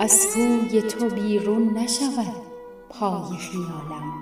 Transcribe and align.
از 0.00 0.26
کوی 0.34 0.82
تو 0.82 1.08
بیرون 1.08 1.78
نشود 1.78 2.42
پای 2.90 3.36
خیالم. 3.38 4.12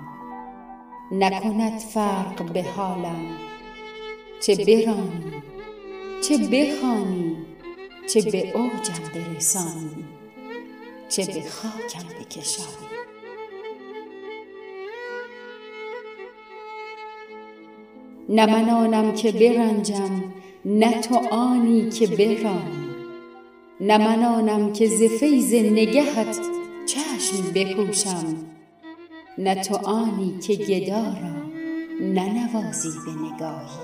نکند 1.11 1.79
فرق 1.79 2.53
به 2.53 2.63
حالم. 2.63 3.37
چه 4.41 4.55
برانی 4.55 5.43
چه 6.21 6.37
بخوانی 6.37 7.37
چه 8.07 8.21
به 8.21 8.57
اوجم 8.57 9.03
برسانی 9.13 10.05
چه 11.09 11.25
به 11.25 11.49
خاکم 11.49 12.07
بکشانی. 12.19 12.87
نه 18.29 18.45
من 18.45 18.69
آنم 18.69 19.13
که 19.13 19.31
برنجم 19.31 20.23
نه 20.65 21.01
تو 21.01 21.15
آنی 21.31 21.89
که 21.89 22.07
برانی. 22.07 22.82
نه 23.83 23.97
من 23.97 24.23
آنم 24.23 24.73
که 24.73 24.87
ز 24.87 25.03
فیض 25.03 25.53
نگهت 25.53 26.39
چشم 26.85 27.51
بپوشم. 27.55 28.35
نه 29.37 29.55
تو 29.55 29.75
آنی 29.75 30.39
که 30.39 30.55
گدا 30.55 31.03
را 31.03 31.43
ننوازی 32.01 32.89
به 33.05 33.11
نگاهی. 33.11 33.83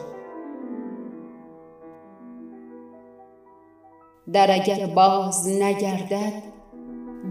در 4.34 4.52
اگر 4.52 4.85
باز 4.85 5.48
نگردد 5.48 6.43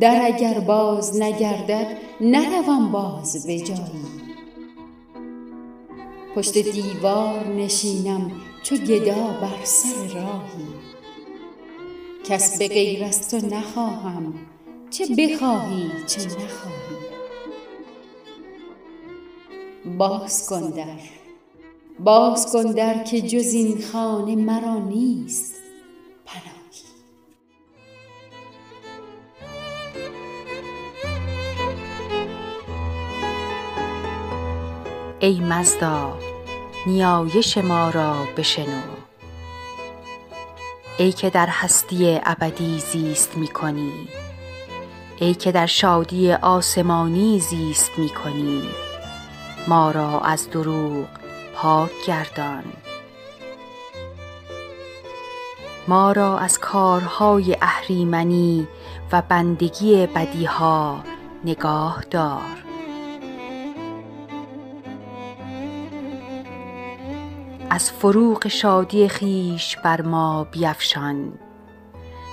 در 0.01 0.21
اگر 0.25 0.61
باز 0.61 1.21
نگردد 1.23 1.87
نروم 2.21 2.93
باز 2.93 3.47
به 3.47 3.59
جایی. 3.59 4.09
پشت 6.35 6.59
دیوار 6.59 7.47
نشینم 7.47 8.31
چو 8.62 8.77
گدا 8.77 9.27
بر 9.41 9.64
سر 9.64 10.14
راهی. 10.14 10.78
کس 12.29 12.59
به 12.59 12.69
غیر 12.69 13.05
از 13.05 13.31
تو 13.31 13.47
نخواهم. 13.47 14.34
چه 14.91 15.07
بخواهی 15.19 15.91
چه 16.07 16.21
نخواهی. 16.25 16.98
باز 19.98 20.47
کن 20.48 20.70
در. 20.70 20.98
باز 21.98 22.53
کن 22.53 22.73
در 22.73 23.05
که 23.05 23.20
جز 23.20 23.53
این 23.53 23.83
خانه 23.93 24.37
مرا 24.37 24.79
نیست. 24.79 25.55
پناهی. 26.27 26.59
ای 35.20 35.41
مزدا 35.41 36.19
نیایش 36.87 37.59
ما 37.59 37.91
را 37.91 38.15
بشنو. 38.37 38.98
ای 40.99 41.13
که 41.13 41.31
در 41.31 41.47
هستی 41.51 42.21
ابدی 42.25 42.79
زیست 42.79 43.37
می 43.37 43.49
کنی 43.49 44.09
ای 45.21 45.35
که 45.35 45.53
در 45.53 45.67
شادی 45.67 46.33
آسمانی 46.33 47.41
زیست 47.41 47.91
می 47.99 48.09
کنی 48.09 48.63
ما 49.69 49.91
را 49.91 50.21
از 50.21 50.51
دروغ 50.51 51.07
پاک 51.55 51.91
گردان. 52.07 52.65
ما 55.89 56.13
را 56.13 56.39
از 56.39 56.59
کارهای 56.59 57.57
اهریمنی 57.63 58.69
و 59.13 59.23
بندگی 59.29 60.07
بدی 60.07 60.45
ها 60.45 61.05
نگاه 61.45 62.05
دار. 62.11 62.67
از 67.79 67.91
فروغ 67.91 68.48
شادی 68.48 69.08
خویش 69.08 69.77
بر 69.77 70.02
ما 70.02 70.45
بیفشان 70.45 71.33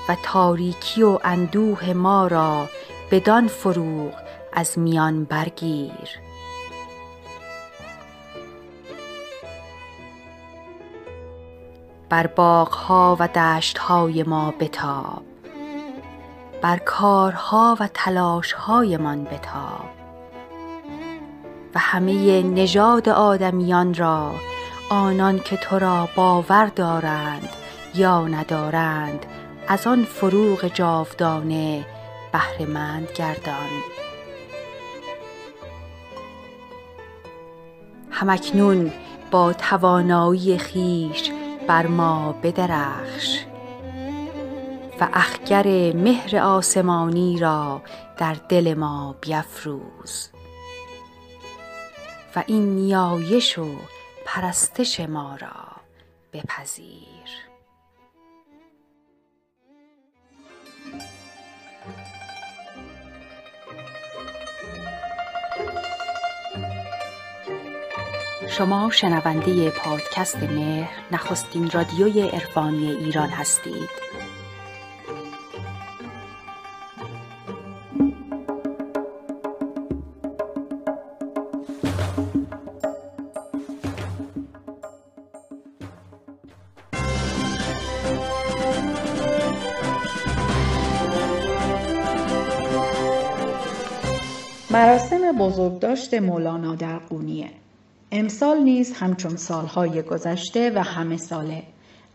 و 0.10 0.16
تاریکی 0.24 1.04
و 1.04 1.20
اندوه 1.24 1.94
ما 1.94 2.28
را 2.28 2.70
بدان 3.12 3.48
فروغ 3.48 4.14
از 4.54 4.80
میان 4.80 5.24
برگیر. 5.24 6.10
بر 12.10 12.28
باغ 12.28 12.70
ها 12.70 13.18
و 13.20 13.28
دشت 13.28 13.78
های 13.78 14.24
ما 14.24 14.54
بتاب 14.60 15.24
بر 16.62 16.78
کارها 16.78 17.78
و 17.80 17.90
تلاش 17.94 18.54
هایمان 18.54 19.24
بتاب 19.24 19.90
و 21.76 21.80
همه 21.80 22.44
نژاد 22.44 23.10
آدمیان 23.10 23.94
را 23.94 24.32
آنان 24.90 25.40
که 25.40 25.58
تو 25.58 25.80
را 25.80 26.10
باور 26.16 26.66
دارند 26.66 27.50
یا 27.96 28.28
ندارند 28.28 29.26
از 29.68 29.88
آن 29.88 30.04
فروغ 30.04 30.68
جاودانه 30.68 31.86
بهره 32.32 32.66
مند 32.66 33.08
گردان. 33.16 33.70
هم 38.12 38.30
اکنون 38.30 38.92
با 39.32 39.54
توانایی 39.54 40.60
خویش 40.60 41.32
بر 41.68 41.88
ما 41.88 42.36
بدرخش 42.44 43.46
و 45.02 45.08
اخگر 45.14 45.94
مهر 45.94 46.38
آسمانی 46.38 47.40
را 47.40 47.82
در 48.18 48.36
دل 48.50 48.74
ما 48.74 49.16
بیفروز 49.22 50.30
و 52.36 52.44
این 52.48 52.76
نیایش 52.76 53.58
و 53.58 53.66
پرستش 54.26 55.00
ما 55.00 55.36
را 55.36 55.66
بپذیر. 56.34 57.06
شما 68.50 68.92
شنونده 68.92 69.70
پادکست 69.70 70.44
مهر 70.44 70.90
نخستین 71.12 71.72
رادیوی 71.72 72.22
عرفانی 72.22 72.92
ایران 72.92 73.30
هستید. 73.30 73.90
مراسم 94.76 95.32
بزرگداشت 95.32 96.14
مولانا 96.14 96.76
در 96.76 96.98
قونیه. 96.98 97.50
امسال 98.12 98.64
نیز 98.64 98.94
همچون 98.94 99.36
سالهای 99.36 100.02
گذشته 100.02 100.72
و 100.76 100.80
همه 100.84 101.18
ساله 101.18 101.64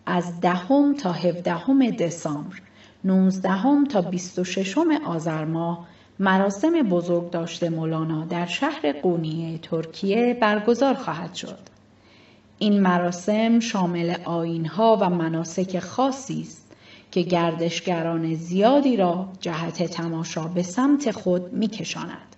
از 0.07 0.41
دهم 0.41 0.95
تا 0.95 1.13
هفدهم 1.13 1.91
دسامبر 1.91 2.57
نوزدهم 3.05 3.85
تا 3.85 4.01
بیست 4.01 4.39
و 4.39 4.45
ششم 4.45 4.91
آذر 5.07 5.45
ماه 5.45 5.87
مراسم 6.19 6.83
بزرگداشت 6.83 7.65
مولانا 7.65 8.25
در 8.25 8.47
شهر 8.47 8.93
قونیه 8.93 9.59
ترکیه 9.59 10.39
برگزار 10.41 10.95
خواهد 10.95 11.35
شد. 11.35 11.59
این 12.59 12.81
مراسم 12.81 13.61
شامل 13.61 14.15
آیینها 14.25 14.99
و 15.01 15.11
مناسک 15.11 15.79
خاصی 15.79 16.41
است 16.41 16.73
که 17.11 17.23
گردشگران 17.23 18.35
زیادی 18.35 18.97
را 18.97 19.29
جهت 19.41 19.83
تماشا 19.83 20.45
به 20.45 20.63
سمت 20.63 21.11
خود 21.11 21.53
میکشاند. 21.53 22.30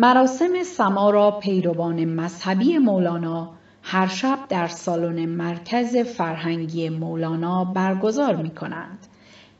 مراسم 0.00 0.62
سما 0.62 1.10
را 1.10 1.30
پیروان 1.30 2.04
مذهبی 2.04 2.78
مولانا 2.78 3.50
هر 3.82 4.06
شب 4.06 4.38
در 4.48 4.68
سالن 4.68 5.26
مرکز 5.26 5.96
فرهنگی 5.96 6.88
مولانا 6.88 7.64
برگزار 7.64 8.36
می 8.36 8.50
کنند. 8.50 9.06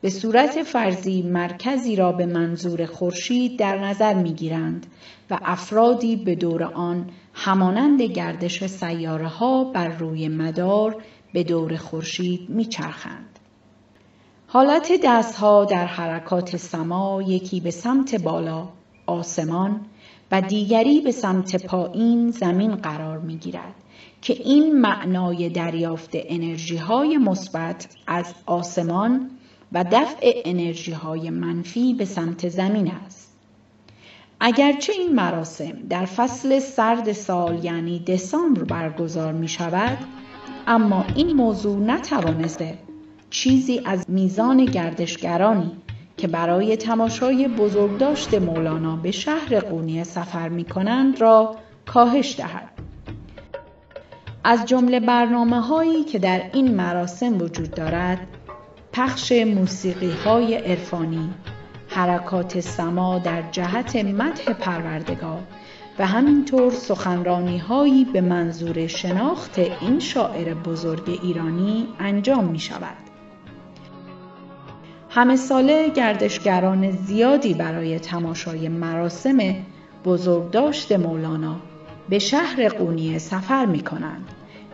به 0.00 0.10
صورت 0.10 0.62
فرضی 0.62 1.22
مرکزی 1.22 1.96
را 1.96 2.12
به 2.12 2.26
منظور 2.26 2.86
خورشید 2.86 3.58
در 3.58 3.78
نظر 3.78 4.14
می 4.14 4.32
گیرند 4.32 4.86
و 5.30 5.38
افرادی 5.44 6.16
به 6.16 6.34
دور 6.34 6.64
آن 6.64 7.10
همانند 7.34 8.02
گردش 8.02 8.66
سیاره 8.66 9.28
ها 9.28 9.64
بر 9.64 9.88
روی 9.88 10.28
مدار 10.28 10.96
به 11.32 11.44
دور 11.44 11.76
خورشید 11.76 12.50
می 12.50 12.64
چرخند. 12.64 13.38
حالت 14.46 14.92
دستها 15.04 15.64
در 15.64 15.86
حرکات 15.86 16.56
سما 16.56 17.22
یکی 17.22 17.60
به 17.60 17.70
سمت 17.70 18.22
بالا 18.22 18.68
آسمان 19.06 19.80
و 20.30 20.40
دیگری 20.40 21.00
به 21.00 21.12
سمت 21.12 21.66
پایین 21.66 22.30
زمین 22.30 22.74
قرار 22.74 23.18
می 23.18 23.36
گیرد 23.36 23.74
که 24.22 24.32
این 24.32 24.80
معنای 24.80 25.48
دریافت 25.48 26.10
انرژی 26.14 26.76
های 26.76 27.18
مثبت 27.18 27.88
از 28.06 28.34
آسمان 28.46 29.30
و 29.72 29.84
دفع 29.92 30.42
انرژی 30.44 30.92
های 30.92 31.30
منفی 31.30 31.94
به 31.94 32.04
سمت 32.04 32.48
زمین 32.48 32.90
است. 32.90 33.34
اگرچه 34.40 34.92
این 34.92 35.14
مراسم 35.14 35.72
در 35.90 36.04
فصل 36.04 36.58
سرد 36.58 37.12
سال 37.12 37.64
یعنی 37.64 37.98
دسامبر 37.98 38.64
برگزار 38.64 39.32
می 39.32 39.48
شود 39.48 39.98
اما 40.66 41.04
این 41.14 41.32
موضوع 41.32 41.78
نتوانسته 41.78 42.78
چیزی 43.30 43.80
از 43.84 44.04
میزان 44.08 44.64
گردشگرانی 44.64 45.70
که 46.18 46.28
برای 46.28 46.76
تماشای 46.76 47.48
بزرگداشت 47.48 48.34
مولانا 48.34 48.96
به 48.96 49.10
شهر 49.10 49.60
قونیه 49.60 50.04
سفر 50.04 50.48
می 50.48 50.64
کنند 50.64 51.20
را 51.20 51.56
کاهش 51.86 52.36
دهد. 52.36 52.68
از 54.44 54.66
جمله 54.66 55.00
برنامه 55.00 55.60
هایی 55.60 56.04
که 56.04 56.18
در 56.18 56.42
این 56.52 56.74
مراسم 56.74 57.42
وجود 57.42 57.70
دارد 57.70 58.18
پخش 58.92 59.32
موسیقی 59.32 60.10
های 60.10 60.54
عرفانی 60.54 61.30
حرکات 61.88 62.60
سما 62.60 63.18
در 63.18 63.42
جهت 63.50 63.96
مدح 63.96 64.52
پروردگار 64.52 65.42
و 65.98 66.06
همینطور 66.06 66.72
سخنرانی 66.72 67.58
هایی 67.58 68.04
به 68.04 68.20
منظور 68.20 68.86
شناخت 68.86 69.58
این 69.58 69.98
شاعر 69.98 70.54
بزرگ 70.54 71.18
ایرانی 71.22 71.88
انجام 71.98 72.44
می 72.44 72.58
شود. 72.58 73.07
همه 75.18 75.36
ساله 75.36 75.88
گردشگران 75.88 76.90
زیادی 76.90 77.54
برای 77.54 77.98
تماشای 77.98 78.68
مراسم 78.68 79.38
بزرگداشت 80.04 80.92
مولانا 80.92 81.56
به 82.08 82.18
شهر 82.18 82.68
قونیه 82.68 83.18
سفر 83.18 83.66
می 83.66 83.80
کنند 83.80 84.28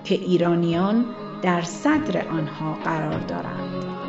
که 0.04 0.14
ایرانیان 0.14 1.04
در 1.42 1.62
صدر 1.62 2.28
آنها 2.28 2.74
قرار 2.84 3.20
دارند. 3.20 4.03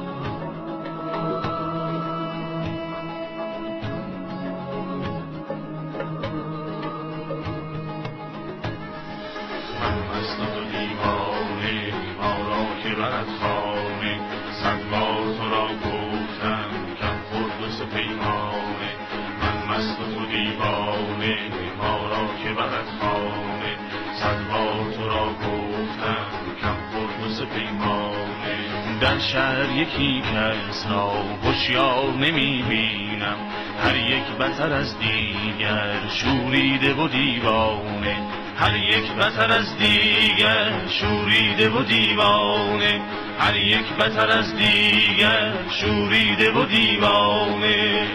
شهر 29.35 29.71
یکی 29.71 30.21
کس 30.21 30.87
را 30.89 31.11
هوشیار 31.43 32.13
نمی 32.13 32.63
بینم 32.69 33.37
هر 33.83 33.95
یک 33.95 34.23
بتر 34.39 34.73
از 34.73 34.99
دیگر 34.99 36.07
شوریده 36.09 36.93
و 36.93 37.07
دیوانه. 37.07 38.17
هر 38.57 38.75
یک 38.75 39.11
بتر 39.11 39.51
از 39.51 39.77
دیگر 39.77 40.71
شوریده 40.89 41.69
و 41.69 41.83
دیوانه. 41.83 43.01
هر 43.39 43.55
یک 43.55 43.93
بتر 43.93 44.31
از 44.31 44.55
دیگر 44.55 45.53
شوریده 45.69 46.51
و 46.51 46.65
دیوانه. 46.65 48.07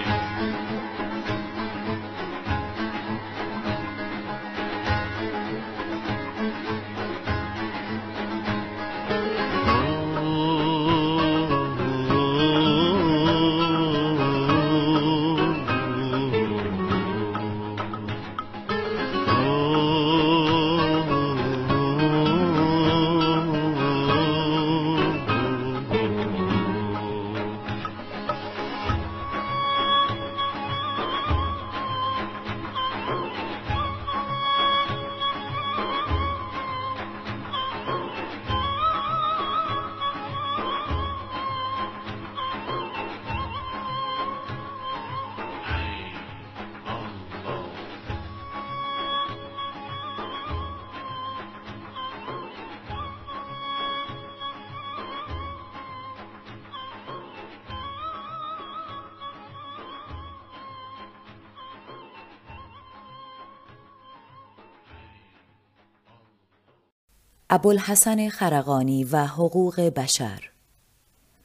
ابوالحسن 67.52 68.28
خرقانی 68.28 69.04
و 69.04 69.26
حقوق 69.26 69.80
بشر. 69.80 70.50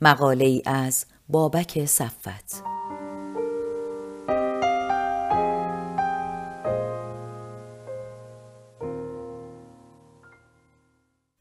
مقاله 0.02 0.46
ای 0.46 0.62
از 0.66 1.06
بابک 1.30 1.86
صفت 1.86 2.64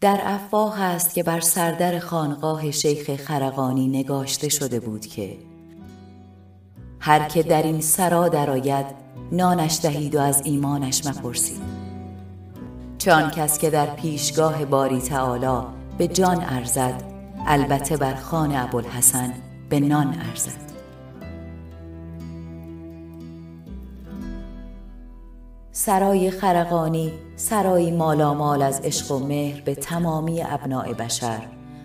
در 0.00 0.20
افواه 0.24 0.82
است 0.82 1.14
که 1.14 1.22
بر 1.22 1.40
سردر 1.40 1.98
خانقاه 1.98 2.70
شیخ 2.70 3.16
خرقانی 3.16 3.88
نگاشته 3.88 4.48
شده 4.48 4.80
بود 4.80 5.06
که 5.06 5.38
هر 7.00 7.28
که 7.28 7.42
در 7.42 7.62
این 7.62 7.80
سرا 7.80 8.28
درآید 8.28 8.86
نانش 9.32 9.80
دهید 9.82 10.14
و 10.14 10.20
از 10.20 10.42
ایمانش 10.44 11.06
مپرسید. 11.06 11.73
چه 13.04 13.30
کس 13.36 13.58
که 13.58 13.70
در 13.70 13.86
پیشگاه 13.86 14.64
باری 14.64 15.00
تعالی 15.00 15.66
به 15.98 16.08
جان 16.08 16.44
ارزد 16.44 17.02
البته 17.46 17.96
بر 17.96 18.14
خان 18.14 18.56
ابوالحسن 18.56 19.32
به 19.68 19.80
نان 19.80 20.14
ارزد. 20.30 20.72
سرای 25.72 26.30
خرقانی 26.30 27.12
سرایی 27.36 27.90
مالامال 27.90 28.62
از 28.62 28.80
عشق 28.80 29.12
و 29.12 29.18
مهر 29.18 29.60
به 29.60 29.74
تمامی 29.74 30.42
ابناع 30.42 30.92
بشر 30.92 31.40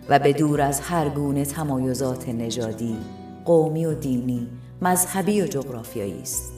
و 0.09 0.19
به 0.19 0.33
دور 0.33 0.61
از 0.61 0.81
هر 0.81 1.09
گونه 1.09 1.45
تمایزات 1.45 2.29
نژادی 2.29 2.97
قومی 3.45 3.85
و 3.85 3.93
دینی 3.93 4.47
مذهبی 4.81 5.41
و 5.41 5.47
جغرافیایی 5.47 6.21
است. 6.21 6.53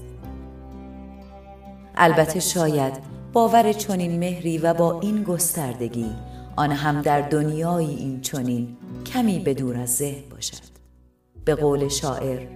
البته 1.95 2.39
شاید 2.39 3.20
باور 3.33 3.73
چنین 3.73 4.19
مهری 4.19 4.57
و 4.57 4.73
با 4.73 4.99
این 4.99 5.23
گستردگی 5.23 6.15
آن 6.55 6.71
هم 6.71 7.01
در 7.01 7.21
دنیایی 7.21 7.95
این 7.95 8.21
چنین 8.21 8.77
کمی 9.05 9.39
به 9.39 9.53
دور 9.53 9.77
از 9.77 9.95
ذهن 9.95 10.29
باشد. 10.31 10.71
به 11.45 11.55
قول 11.55 11.87
شاعر 11.87 12.47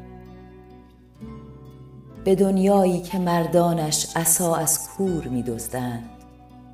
به 2.24 2.36
دنیایی 2.36 3.02
که 3.02 3.20
مردانش 3.20 4.08
عصا 4.16 4.56
از 4.56 4.90
کور 4.90 5.28
می 5.28 5.44
دزدند 5.44 6.10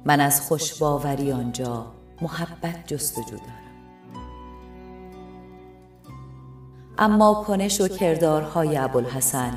من 0.05 0.19
از 0.19 0.41
خوشباوری 0.41 1.31
آنجا 1.31 1.85
محبت 2.21 2.87
جستجو 2.87 3.37
دارم. 3.37 3.61
اما 6.97 7.43
کنش 7.47 7.81
و 7.81 7.87
کردارهای 7.87 8.77
ابوالحسن 8.77 9.53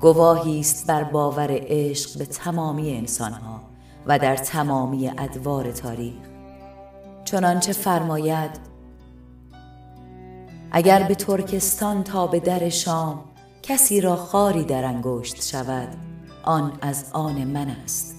گواهی 0.00 0.60
است 0.60 0.86
بر 0.86 1.04
باور 1.04 1.48
عشق 1.50 2.18
به 2.18 2.26
تمامی 2.26 2.96
انسانها. 2.96 3.71
و 4.06 4.18
در 4.18 4.36
تمامی 4.36 5.08
ادوار 5.08 5.72
تاریخ. 5.72 6.14
چنانچه 7.24 7.72
فرماید 7.72 8.50
اگر 10.72 11.02
به 11.02 11.14
ترکستان 11.14 12.04
تا 12.04 12.26
به 12.26 12.40
در 12.40 12.68
شام 12.68 13.24
کسی 13.62 14.00
را 14.00 14.16
خاری 14.16 14.64
در 14.64 14.84
انگشت 14.84 15.42
شود 15.44 15.88
آن 16.42 16.72
از 16.80 17.04
آن 17.12 17.44
من 17.44 17.68
است. 17.68 18.16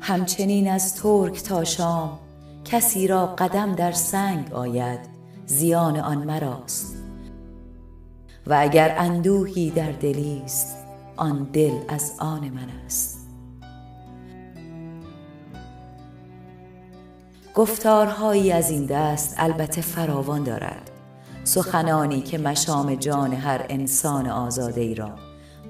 همچنین 0.00 0.70
از 0.70 0.94
ترک 0.94 1.42
تا 1.42 1.64
شام 1.64 2.18
کسی 2.64 3.06
را 3.06 3.26
قدم 3.26 3.74
در 3.74 3.92
سنگ 3.92 4.52
آید 4.52 5.00
زیان 5.46 5.96
آن 5.96 6.18
مراست. 6.18 6.96
و 8.46 8.56
اگر 8.60 8.94
اندوهی 8.98 9.70
در 9.70 9.92
دلی 9.92 10.42
است 10.44 10.76
آن 11.16 11.48
دل 11.52 11.78
از 11.88 12.12
آن 12.18 12.48
من 12.48 12.68
است. 12.86 13.19
گفتارهایی 17.54 18.52
از 18.52 18.70
این 18.70 18.86
دست 18.86 19.34
البته 19.38 19.80
فراوان 19.80 20.44
دارد. 20.44 20.90
سخنانی 21.44 22.20
که 22.20 22.38
مشام 22.38 22.94
جان 22.94 23.32
هر 23.32 23.66
انسان 23.68 24.26
آزاده 24.26 24.80
ای 24.80 24.94
را 24.94 25.10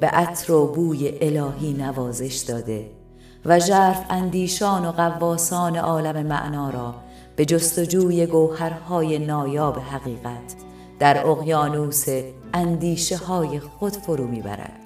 به 0.00 0.06
عطر 0.06 0.52
و 0.52 0.66
بوی 0.66 1.18
الهی 1.20 1.72
نوازش 1.72 2.36
داده 2.36 2.90
و 3.44 3.58
ژرف 3.60 4.04
اندیشان 4.10 4.86
و 4.86 4.92
قواسان 4.92 5.76
عالم 5.76 6.26
معنا 6.26 6.70
را 6.70 6.94
به 7.36 7.44
جستجوی 7.44 8.26
گوهرهای 8.26 9.18
نایاب 9.18 9.78
حقیقت 9.78 10.54
در 10.98 11.26
اقیانوس 11.26 12.04
اندیشه 12.54 13.16
های 13.16 13.60
خود 13.60 13.92
فرو 13.92 14.26
می‌برد. 14.26 14.80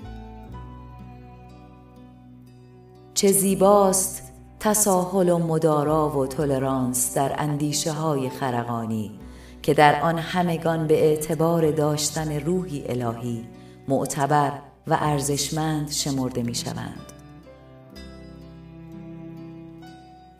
چه 3.14 3.32
زیباست 3.32 4.23
تساهل 4.64 5.28
و 5.28 5.38
مدارا 5.38 6.18
و 6.18 6.26
تولرانس 6.26 7.14
در 7.14 7.34
اندیشه 7.38 7.92
های 7.92 8.28
خرقانی 8.28 9.20
که 9.62 9.74
در 9.74 10.02
آن 10.02 10.18
همگان 10.18 10.86
به 10.86 11.04
اعتبار 11.04 11.70
داشتن 11.70 12.40
روحی 12.40 12.84
الهی 12.88 13.44
معتبر 13.88 14.52
و 14.86 14.98
ارزشمند 15.00 15.90
شمرده 15.90 16.42
می 16.42 16.54
شوند. 16.54 17.12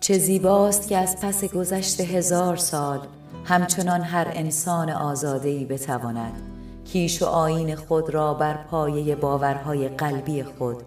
چه 0.01 0.19
زیباست 0.19 0.89
که 0.89 0.97
از 0.99 1.21
پس 1.21 1.45
گذشت 1.45 2.01
هزار 2.01 2.57
سال 2.57 3.01
همچنان 3.45 4.01
هر 4.01 4.27
انسان 4.33 4.91
آزادهی 4.91 5.65
بتواند 5.65 6.43
کیش 6.85 7.23
و 7.23 7.27
آین 7.27 7.77
خود 7.77 8.11
را 8.11 8.35
بر 8.35 8.57
پایه 8.57 9.17
باورهای 9.17 9.89
قلبی 9.89 10.43
خود 10.43 10.83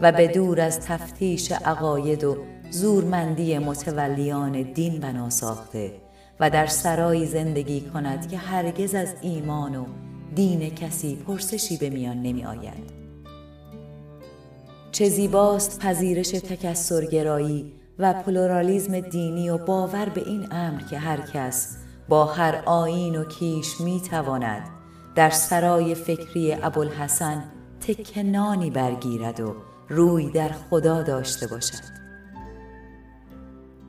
و 0.00 0.12
به 0.12 0.28
دور 0.28 0.60
از 0.60 0.80
تفتیش 0.80 1.52
عقاید 1.52 2.24
و 2.24 2.36
زورمندی 2.72 3.58
متولیان 3.58 4.62
دین 4.62 5.00
بنا 5.00 5.30
ساخته 5.30 5.92
و 6.40 6.50
در 6.50 6.66
سرایی 6.66 7.26
زندگی 7.26 7.80
کند 7.80 8.28
که 8.28 8.36
هرگز 8.36 8.94
از 8.94 9.14
ایمان 9.20 9.76
و 9.76 9.84
دین 10.34 10.74
کسی 10.74 11.16
پرسشی 11.16 11.76
به 11.76 11.90
میان 11.90 12.22
نمی 12.22 12.44
آید. 12.44 12.92
چه 14.92 15.08
زیباست 15.08 15.78
پذیرش 15.78 16.28
تکسرگرایی 16.28 17.72
و 17.98 18.12
پلورالیزم 18.12 19.00
دینی 19.00 19.50
و 19.50 19.58
باور 19.58 20.08
به 20.08 20.28
این 20.28 20.48
امر 20.50 20.82
که 20.82 20.98
هر 20.98 21.20
کس 21.20 21.76
با 22.08 22.24
هر 22.24 22.62
آیین 22.66 23.16
و 23.16 23.24
کیش 23.24 23.80
می 23.80 24.00
تواند 24.10 24.68
در 25.14 25.30
سرای 25.30 25.94
فکری 25.94 26.54
ابوالحسن 26.62 27.44
تکه 27.80 28.31
نانی 28.31 28.70
برگیرد 28.70 29.40
و 29.40 29.54
روی 29.88 30.30
در 30.30 30.50
خدا 30.70 31.02
داشته 31.02 31.46
باشد 31.46 32.01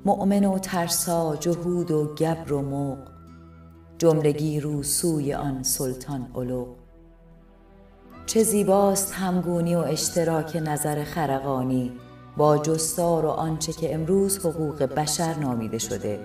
مؤمن 0.05 0.45
و 0.45 0.59
ترسا 0.59 1.35
جهود 1.35 1.91
و 1.91 2.15
گبر 2.15 2.53
و 2.53 2.61
مغ 2.61 2.97
جملگی 3.97 4.59
رو 4.59 4.83
سوی 4.83 5.33
آن 5.33 5.63
سلطان 5.63 6.27
علو. 6.35 6.65
چه 8.25 8.43
زیباست 8.43 9.13
همگونی 9.13 9.75
و 9.75 9.79
اشتراک 9.79 10.55
نظر 10.55 11.03
خرقانی. 11.03 11.91
با 12.37 12.57
جستار 12.57 13.25
و 13.25 13.29
آنچه 13.29 13.73
که 13.73 13.93
امروز 13.93 14.39
حقوق 14.39 14.83
بشر 14.83 15.33
نامیده 15.33 15.77
شده 15.77 16.19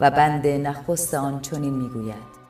و 0.00 0.10
بند 0.10 0.46
نخست 0.46 1.14
آن 1.14 1.40
چنین 1.40 1.74
می‌گوید. 1.74 2.40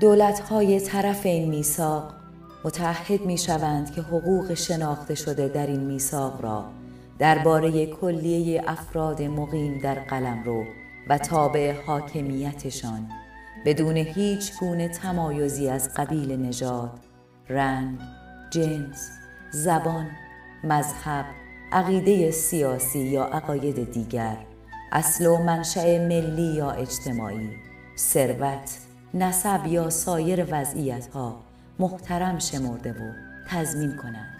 دولت‌های 0.00 0.80
طرف 0.80 1.26
این 1.26 1.48
میثاق 1.48 2.14
متعهد 2.64 3.20
می 3.20 3.38
شوند 3.38 3.90
که 3.90 4.02
حقوق 4.02 4.54
شناخته 4.54 5.14
شده 5.14 5.48
در 5.48 5.66
این 5.66 5.80
میثاق 5.80 6.42
را 6.42 6.64
درباره 7.18 7.86
کلیه 7.86 8.62
افراد 8.66 9.22
مقیم 9.22 9.78
در 9.78 9.94
قلمرو 9.94 10.64
و 11.08 11.18
تابع 11.18 11.74
حاکمیتشان 11.86 13.08
بدون 13.64 13.96
هیچ 13.96 14.52
گونه 14.60 14.88
تمایزی 14.88 15.68
از 15.68 15.94
قبیل 15.94 16.32
نژاد، 16.32 17.00
رنگ، 17.48 17.98
جنس، 18.50 19.10
زبان، 19.50 20.06
مذهب، 20.64 21.24
عقیده 21.72 22.30
سیاسی 22.30 22.98
یا 22.98 23.24
عقاید 23.24 23.92
دیگر، 23.92 24.36
اصل 24.92 25.26
و 25.26 25.36
منشأ 25.36 26.06
ملی 26.08 26.54
یا 26.54 26.70
اجتماعی، 26.70 27.50
ثروت، 27.96 28.78
نسب 29.14 29.66
یا 29.66 29.90
سایر 29.90 30.46
وضعیتها 30.50 31.40
محترم 31.78 32.38
شمرده 32.38 32.92
و 32.92 33.12
تضمین 33.48 33.96
کنند. 33.96 34.35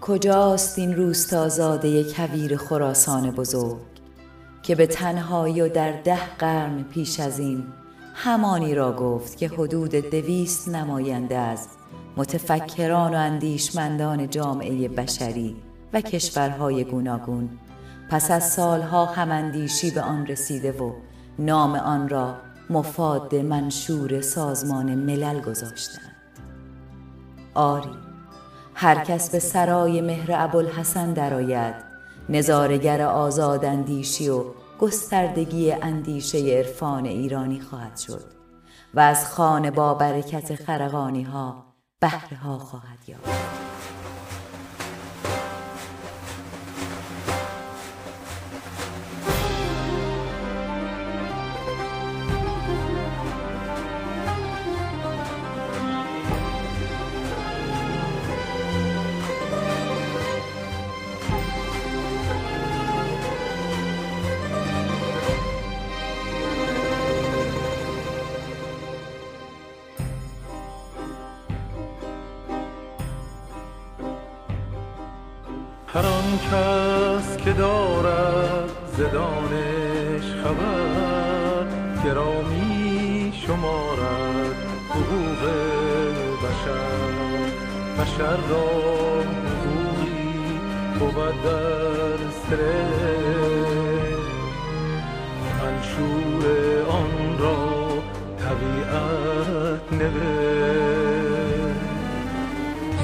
کجاست 0.00 0.78
این 0.78 0.96
روستازاده 0.96 2.04
کویر 2.04 2.56
خراسان 2.56 3.30
بزرگ 3.30 3.80
که 4.62 4.74
به 4.74 4.86
تنهایی 4.86 5.60
و 5.60 5.68
در 5.68 5.92
ده 5.92 6.36
قرن 6.38 6.82
پیش 6.82 7.20
از 7.20 7.38
این 7.38 7.64
همانی 8.14 8.74
را 8.74 8.92
گفت 8.92 9.36
که 9.36 9.48
حدود 9.48 9.90
دویست 9.90 10.68
نماینده 10.68 11.36
از 11.36 11.68
متفکران 12.16 13.14
و 13.14 13.16
اندیشمندان 13.16 14.30
جامعه 14.30 14.88
بشری 14.88 15.56
و 15.92 16.00
کشورهای 16.00 16.84
گوناگون 16.84 17.48
پس 18.10 18.30
از 18.30 18.52
سالها 18.52 19.04
هماندیشی 19.04 19.90
به 19.90 20.00
آن 20.00 20.26
رسیده 20.26 20.72
و 20.72 20.92
نام 21.38 21.74
آن 21.74 22.08
را 22.08 22.34
مفاد 22.70 23.34
منشور 23.34 24.20
سازمان 24.20 24.94
ملل 24.94 25.40
گذاشتند. 25.40 26.16
آری 27.54 28.09
هر 28.74 29.04
کس 29.04 29.30
به 29.30 29.38
سرای 29.38 30.00
مهر 30.00 30.30
ابوالحسن 30.32 31.12
درآید. 31.12 31.74
نظارگر 32.28 33.02
آزاداندیشی 33.02 34.28
و 34.28 34.44
گستردگی 34.78 35.72
اندیشه 35.72 36.38
عرفان 36.38 37.06
ایرانی 37.06 37.60
خواهد 37.60 37.96
شد 37.96 38.24
و 38.94 39.00
از 39.00 39.26
خانه 39.34 39.70
با 39.70 39.94
برکت 39.94 40.54
خرقانی 40.54 41.22
ها 41.22 41.64
بهره 42.00 42.36
ها 42.36 42.58
خواهد 42.58 43.08
یافت. 43.08 43.59
که 77.50 77.56
دارد 77.56 78.70
زدانش 78.96 80.26
خبر 80.44 81.66
گرامی 82.04 83.32
شمارد 83.46 84.56
حقوق 84.90 85.42
بشر. 86.42 87.50
بشر 88.02 88.38
را 88.50 88.68
حقوقی 89.50 90.60
بود 90.98 91.42
در 91.42 92.20
سر. 92.46 92.60
منشور 95.60 96.44
آن 96.88 97.38
را 97.38 97.62
طبیعت 98.38 99.84
نوشت. 99.92 100.70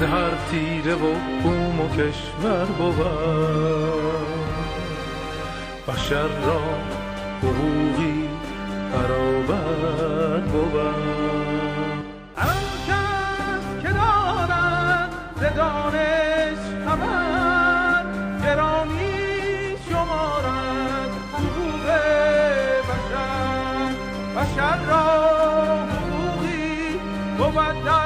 هر 0.03 0.33
تیره 0.51 0.95
و 0.95 1.13
بوم 1.43 1.79
و 1.81 1.87
کشور 1.89 2.65
بود. 2.65 4.06
بشر 5.87 6.27
را 6.27 6.61
حقوقی 7.41 8.29
برابر 8.93 10.39
بود. 10.39 10.75
هر 12.37 12.55
کس 12.87 13.81
که 13.81 13.89
دارد 13.93 15.11
ز 15.35 15.55
دانش 15.55 16.57
خبر 16.85 18.05
گرامی 18.43 19.17
شمارد 19.89 21.11
حقوق 21.33 21.85
بشر. 22.89 23.93
بشر 24.35 24.77
را 24.85 25.05
حقوقی 25.85 26.99
بود. 27.37 27.96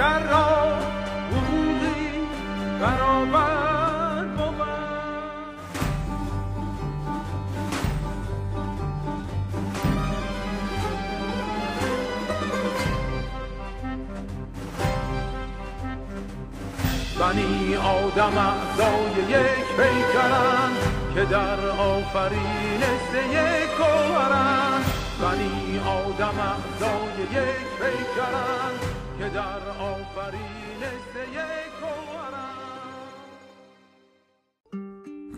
بشر 0.00 0.18
را 0.18 0.76
حقوقی 1.30 2.10
برابر 2.80 4.24
بنی 17.20 17.76
آدم 17.76 18.38
اعضای 18.38 19.12
یک 19.28 19.66
پیکرند 19.76 20.76
که 21.14 21.24
در 21.24 21.68
آفرینش 21.68 23.32
یک 23.32 23.70
کوهرن 23.78 24.82
بنی 25.22 25.78
آدم 25.78 26.40
اعضای 26.40 27.22
یک 27.22 27.66
پیکرن 27.80 28.89
که 29.20 29.28
در 29.28 29.68
آفرینش 29.68 31.10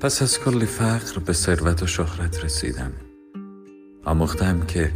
پس 0.00 0.22
از 0.22 0.40
کلی 0.40 0.66
فقر 0.66 1.18
به 1.18 1.32
ثروت 1.32 1.82
و 1.82 1.86
شهرت 1.86 2.44
رسیدم. 2.44 2.92
آموختم 4.04 4.66
که 4.66 4.92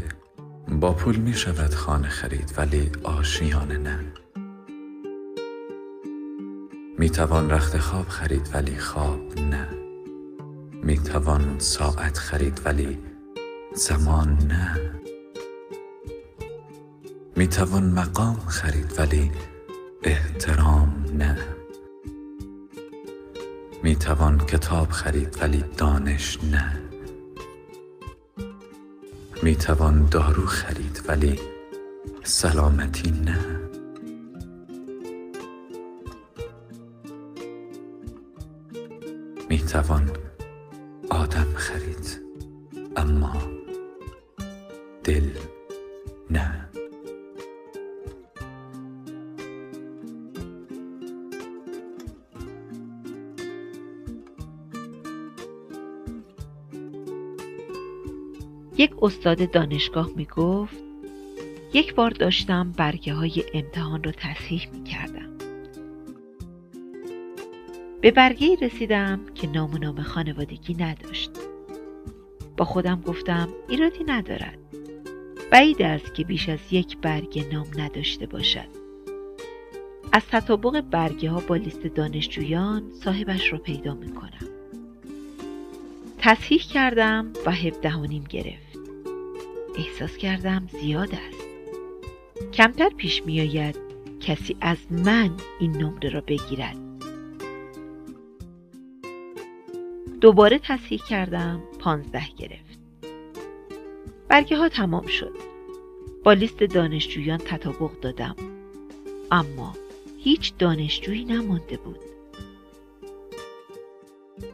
با 0.68 0.92
پول 0.92 1.16
می 1.16 1.34
شود 1.34 1.74
خانه 1.74 2.08
خرید 2.08 2.54
ولی 2.56 2.90
آشیانه 3.02 3.76
نه. 3.78 3.98
می 6.98 7.10
توان 7.10 7.50
رخت 7.50 7.78
خواب 7.78 8.08
خرید 8.08 8.50
ولی 8.54 8.76
خواب 8.76 9.40
نه. 9.40 9.68
می 10.82 10.98
توان 10.98 11.58
ساعت 11.58 12.18
خرید 12.18 12.60
ولی 12.64 12.98
زمان 13.74 14.38
نه. 14.48 14.95
می 17.36 17.46
توان 17.48 17.84
مقام 17.84 18.36
خرید 18.48 18.94
ولی 18.98 19.30
احترام 20.02 21.04
نه. 21.14 21.38
می 23.82 23.96
توان 23.96 24.38
کتاب 24.38 24.90
خرید 24.90 25.38
ولی 25.42 25.64
دانش 25.76 26.38
نه. 26.44 26.80
می 29.42 29.56
توان 29.56 30.06
دارو 30.06 30.46
خرید 30.46 31.02
ولی 31.08 31.40
سلامتی 32.24 33.10
نه. 33.10 33.38
می 39.48 39.58
توان 39.58 40.10
آدم 41.10 41.46
خرید 41.54 42.20
اما 42.96 43.55
استاد 59.06 59.50
دانشگاه 59.50 60.10
می 60.16 60.24
گفت 60.24 60.76
یک 61.72 61.94
بار 61.94 62.10
داشتم 62.10 62.72
برگه 62.72 63.14
های 63.14 63.44
امتحان 63.54 64.04
رو 64.04 64.10
تصحیح 64.10 64.68
می 64.72 64.84
کردم. 64.84 65.28
به 68.00 68.10
برگه 68.10 68.56
رسیدم 68.62 69.20
که 69.34 69.46
نام 69.46 69.74
و 69.74 69.78
نام 69.78 70.02
خانوادگی 70.02 70.74
نداشت. 70.74 71.30
با 72.56 72.64
خودم 72.64 73.00
گفتم 73.00 73.48
ایرادی 73.68 74.04
ندارد. 74.04 74.58
بعید 75.50 75.82
است 75.82 76.14
که 76.14 76.24
بیش 76.24 76.48
از 76.48 76.58
یک 76.70 76.98
برگه 76.98 77.44
نام 77.52 77.66
نداشته 77.76 78.26
باشد. 78.26 78.68
از 80.12 80.22
تطابق 80.30 80.80
برگه 80.80 81.30
ها 81.30 81.40
با 81.40 81.56
لیست 81.56 81.86
دانشجویان 81.86 82.82
صاحبش 83.04 83.52
رو 83.52 83.58
پیدا 83.58 83.94
می 83.94 84.14
کنم. 84.14 84.48
تصحیح 86.18 86.60
کردم 86.60 87.32
و 87.46 87.50
هفته 87.50 87.90
گرفت. 88.28 88.65
احساس 89.78 90.16
کردم 90.16 90.68
زیاد 90.80 91.14
است. 91.14 91.46
کمتر 92.52 92.88
پیش 92.88 93.22
می 93.26 93.40
آید 93.40 93.76
کسی 94.20 94.56
از 94.60 94.78
من 94.90 95.30
این 95.60 95.76
نمره 95.76 96.10
را 96.10 96.20
بگیرد. 96.20 96.76
دوباره 100.20 100.58
تصحیح 100.58 101.00
کردم 101.08 101.62
پانزده 101.78 102.28
گرفت. 102.36 102.78
برگه 104.28 104.56
ها 104.56 104.68
تمام 104.68 105.06
شد. 105.06 105.32
با 106.24 106.32
لیست 106.32 106.62
دانشجویان 106.62 107.38
تطابق 107.38 108.00
دادم. 108.00 108.36
اما 109.30 109.76
هیچ 110.18 110.52
دانشجویی 110.58 111.24
نمانده 111.24 111.76
بود. 111.76 111.98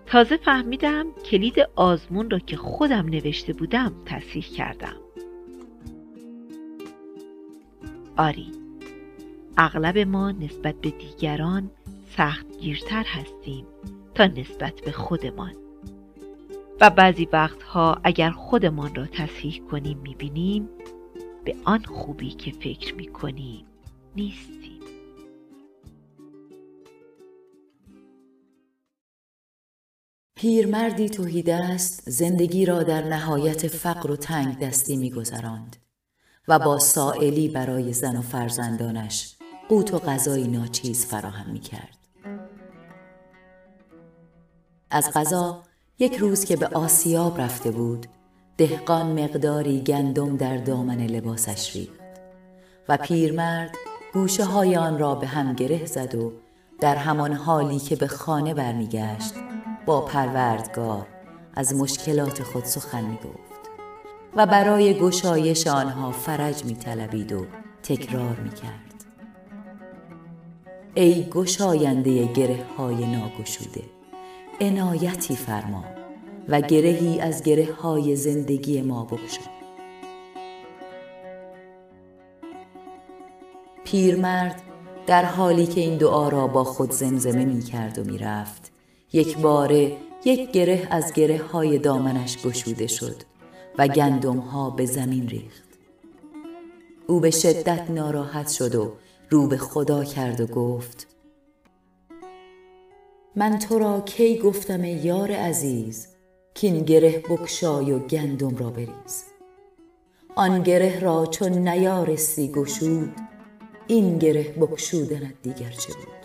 تازه 0.06 0.36
فهمیدم 0.36 1.06
کلید 1.30 1.54
آزمون 1.76 2.30
را 2.30 2.38
که 2.38 2.56
خودم 2.56 3.06
نوشته 3.06 3.52
بودم 3.52 3.92
تصحیح 4.06 4.44
کردم. 4.44 4.96
آری. 8.16 8.52
اغلب 9.56 9.98
ما 9.98 10.30
نسبت 10.30 10.74
به 10.74 10.90
دیگران 10.90 11.70
سخت 12.16 12.58
گیرتر 12.58 13.04
هستیم 13.04 13.66
تا 14.14 14.26
نسبت 14.26 14.80
به 14.80 14.92
خودمان. 14.92 15.52
و 16.80 16.90
بعضی 16.90 17.28
وقتها 17.32 18.00
اگر 18.04 18.30
خودمان 18.30 18.94
را 18.94 19.06
تصحیح 19.06 19.62
کنیم 19.70 19.98
می‌بینیم 19.98 20.68
به 21.44 21.56
آن 21.64 21.84
خوبی 21.84 22.30
که 22.30 22.50
فکر 22.50 22.94
می‌کنیم 22.94 23.64
نیستیم. 24.16 24.80
پیرمردی 30.36 31.08
توهیده 31.08 31.54
است 31.54 32.10
زندگی 32.10 32.66
را 32.66 32.82
در 32.82 33.02
نهایت 33.02 33.66
فقر 33.66 34.10
و 34.10 34.16
تنگ 34.16 34.58
دستی 34.58 34.96
میگذراند. 34.96 35.76
و 36.52 36.58
با 36.58 36.78
سائلی 36.78 37.48
برای 37.48 37.92
زن 37.92 38.16
و 38.16 38.22
فرزندانش 38.22 39.36
قوت 39.68 39.94
و 39.94 39.98
غذای 39.98 40.46
ناچیز 40.46 41.06
فراهم 41.06 41.50
می 41.50 41.60
کرد. 41.60 41.98
از 44.90 45.10
غذا 45.14 45.62
یک 45.98 46.16
روز 46.16 46.44
که 46.44 46.56
به 46.56 46.66
آسیاب 46.66 47.40
رفته 47.40 47.70
بود 47.70 48.06
دهقان 48.56 49.22
مقداری 49.22 49.80
گندم 49.80 50.36
در 50.36 50.56
دامن 50.56 51.00
لباسش 51.00 51.76
ریخت 51.76 52.00
و 52.88 52.96
پیرمرد 52.96 53.76
گوشه 54.12 54.44
های 54.44 54.76
آن 54.76 54.98
را 54.98 55.14
به 55.14 55.26
هم 55.26 55.52
گره 55.52 55.86
زد 55.86 56.14
و 56.14 56.32
در 56.80 56.96
همان 56.96 57.32
حالی 57.32 57.78
که 57.78 57.96
به 57.96 58.06
خانه 58.06 58.54
برمیگشت 58.54 59.34
با 59.86 60.00
پروردگار 60.00 61.06
از 61.54 61.74
مشکلات 61.74 62.42
خود 62.42 62.64
سخن 62.64 63.04
می 63.04 63.16
گفت 63.16 63.51
و 64.36 64.46
برای 64.46 64.94
گشایش 64.94 65.66
آنها 65.66 66.10
فرج 66.10 66.64
می 66.64 66.74
طلبید 66.74 67.32
و 67.32 67.46
تکرار 67.82 68.36
می 68.36 68.50
کرد. 68.50 69.04
ای 70.94 71.24
گشاینده 71.30 72.32
گره 72.32 72.64
های 72.78 73.06
ناگشوده 73.06 73.82
عنایتی 74.60 75.36
فرما 75.36 75.84
و 76.48 76.60
گرهی 76.60 77.20
از 77.20 77.42
گره 77.42 77.72
های 77.72 78.16
زندگی 78.16 78.82
ما 78.82 79.04
بگشا 79.04 79.50
پیرمرد 83.84 84.62
در 85.06 85.24
حالی 85.24 85.66
که 85.66 85.80
این 85.80 85.98
دعا 85.98 86.28
را 86.28 86.46
با 86.46 86.64
خود 86.64 86.90
زمزمه 86.90 87.44
می 87.44 87.62
کرد 87.62 87.98
و 87.98 88.04
می 88.04 88.18
رفت 88.18 88.72
یک 89.12 89.38
باره 89.38 89.92
یک 90.24 90.50
گره 90.50 90.88
از 90.90 91.12
گره 91.12 91.42
های 91.52 91.78
دامنش 91.78 92.38
گشوده 92.46 92.86
شد 92.86 93.31
و 93.78 93.88
گندم 93.88 94.38
ها 94.38 94.70
به 94.70 94.86
زمین 94.86 95.28
ریخت. 95.28 95.68
او 97.06 97.20
به 97.20 97.30
شدت 97.30 97.90
ناراحت 97.90 98.48
شد 98.48 98.74
و 98.74 98.92
رو 99.30 99.46
به 99.46 99.56
خدا 99.56 100.04
کرد 100.04 100.40
و 100.40 100.46
گفت 100.46 101.06
من 103.36 103.58
تو 103.58 103.78
را 103.78 104.00
کی 104.00 104.38
گفتم 104.38 104.84
یار 104.84 105.32
عزیز؟ 105.32 106.08
کین 106.54 106.84
گره 106.84 107.18
بکشای 107.18 107.92
و 107.92 107.98
گندم 107.98 108.56
را 108.56 108.70
بریز. 108.70 109.24
آن 110.34 110.62
گره 110.62 111.00
را 111.00 111.26
چون 111.26 111.68
نیارستی 111.68 112.52
گشود 112.52 113.14
این 113.86 114.18
گره 114.18 114.42
بکشودنت 114.42 115.42
دیگر 115.42 115.70
چه 115.70 115.92
بود؟ 115.94 116.22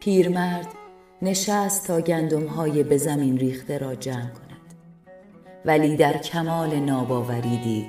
پیرمرد 0.00 0.68
نشست 1.22 1.86
تا 1.86 2.00
گندم 2.00 2.46
های 2.46 2.82
به 2.82 2.96
زمین 2.96 3.38
ریخته 3.38 3.78
را 3.78 3.94
جمع 3.94 4.41
ولی 5.64 5.96
در 5.96 6.18
کمال 6.18 6.74
ناباوری 6.74 7.56
دید. 7.56 7.86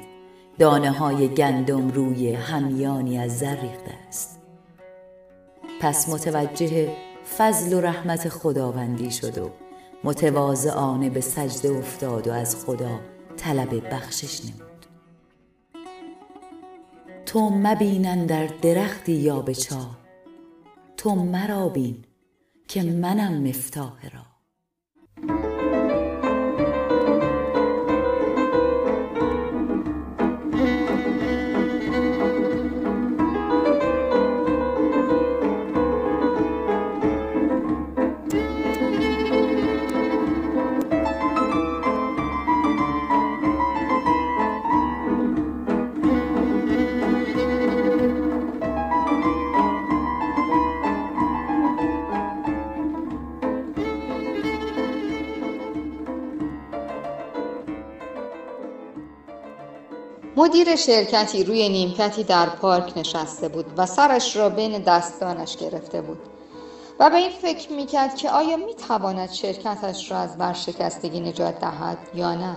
دانه 0.59 0.91
های 0.91 1.27
گندم 1.27 1.89
روی 1.89 2.33
همیانی 2.33 3.19
از 3.19 3.39
زر 3.39 3.55
ریخته 3.55 3.93
است. 4.07 4.39
پس 5.81 6.09
متوجه 6.09 6.89
فضل 7.37 7.73
و 7.73 7.81
رحمت 7.81 8.29
خداوندی 8.29 9.11
شد 9.11 9.37
و 9.37 9.49
متواضعانه 10.03 11.09
به 11.09 11.21
سجده 11.21 11.77
افتاد 11.77 12.27
و 12.27 12.31
از 12.31 12.65
خدا 12.65 12.99
طلب 13.37 13.93
بخشش 13.93 14.41
نمود. 14.45 14.85
تو 17.25 17.49
مبینن 17.49 18.25
در 18.25 18.47
درختی 18.47 19.13
یا 19.13 19.39
به 19.39 19.55
چاه؟ 19.55 19.97
تو 20.97 21.15
مرا 21.15 21.69
بین 21.69 22.05
که 22.67 22.83
منم 22.83 23.47
مفتاح 23.47 24.09
را 24.13 24.32
مدیر 60.35 60.75
شرکتی 60.75 61.43
روی 61.43 61.69
نیمکتی 61.69 62.23
در 62.23 62.45
پارک 62.45 62.97
نشسته 62.97 63.47
بود 63.47 63.65
و 63.77 63.85
سرش 63.85 64.35
را 64.35 64.49
بین 64.49 64.79
دستانش 64.79 65.57
گرفته 65.57 66.01
بود 66.01 66.19
و 66.99 67.09
به 67.09 67.15
این 67.15 67.29
فکر 67.29 67.71
می‌کرد 67.71 68.15
که 68.15 68.29
آیا 68.29 68.57
می‌تواند 68.57 69.31
شرکتش 69.31 70.11
را 70.11 70.17
از 70.17 70.35
ورشکستگی 70.39 71.19
نجات 71.19 71.59
دهد 71.59 71.97
یا 72.15 72.35
نه. 72.35 72.55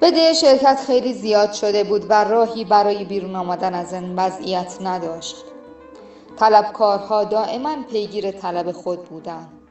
بده 0.00 0.32
شرکت 0.32 0.80
خیلی 0.86 1.12
زیاد 1.12 1.52
شده 1.52 1.84
بود 1.84 2.06
و 2.08 2.24
راهی 2.24 2.64
برای 2.64 3.04
بیرون 3.04 3.36
آمدن 3.36 3.74
از 3.74 3.92
این 3.92 4.16
وضعیت 4.16 4.78
نداشت. 4.80 5.36
طلبکارها 6.36 7.24
دائما 7.24 7.76
پیگیر 7.90 8.30
طلب 8.30 8.72
خود 8.72 9.04
بودند. 9.04 9.63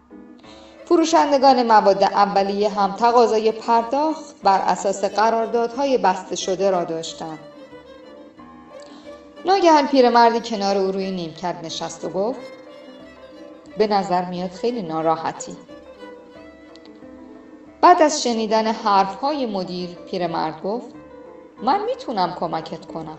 فروشندگان 0.86 1.64
مواد 1.64 2.04
اولیه 2.04 2.70
هم 2.70 2.92
تقاضای 2.92 3.52
پرداخت 3.52 4.36
بر 4.44 4.62
اساس 4.62 5.04
قراردادهای 5.04 5.98
بسته 5.98 6.36
شده 6.36 6.72
را 6.72 6.84
داشتند. 6.84 7.40
ناگهان 9.46 9.88
پیرمردی 9.88 10.40
کنار 10.40 10.78
او 10.78 10.92
روی 10.92 11.12
نیمکت 11.12 11.56
نشست 11.64 12.06
و 12.06 12.10
گفت 12.10 12.40
به 13.78 13.88
نظر 13.88 14.26
میاد 14.26 14.52
خیلی 14.52 14.82
ناراحتی. 14.82 15.58
بعد 17.82 18.02
از 18.02 18.24
شنیدن 18.24 18.68
حرفهای 18.68 19.46
مدیر 19.46 19.90
پیرمرد 19.90 20.62
گفت 20.62 20.88
من 21.64 21.84
می‌تونم 21.86 22.36
کمکت 22.40 22.86
کنم. 22.86 23.18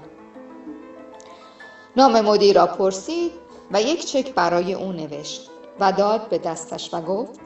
نام 1.96 2.20
مدیر 2.20 2.56
را 2.56 2.66
پرسید 2.66 3.32
و 3.70 3.82
یک 3.82 4.06
چک 4.06 4.34
برای 4.34 4.74
او 4.74 4.92
نوشت 4.92 5.50
و 5.80 5.92
داد 5.92 6.28
به 6.28 6.38
دستش 6.38 6.94
و 6.94 7.00
گفت 7.00 7.40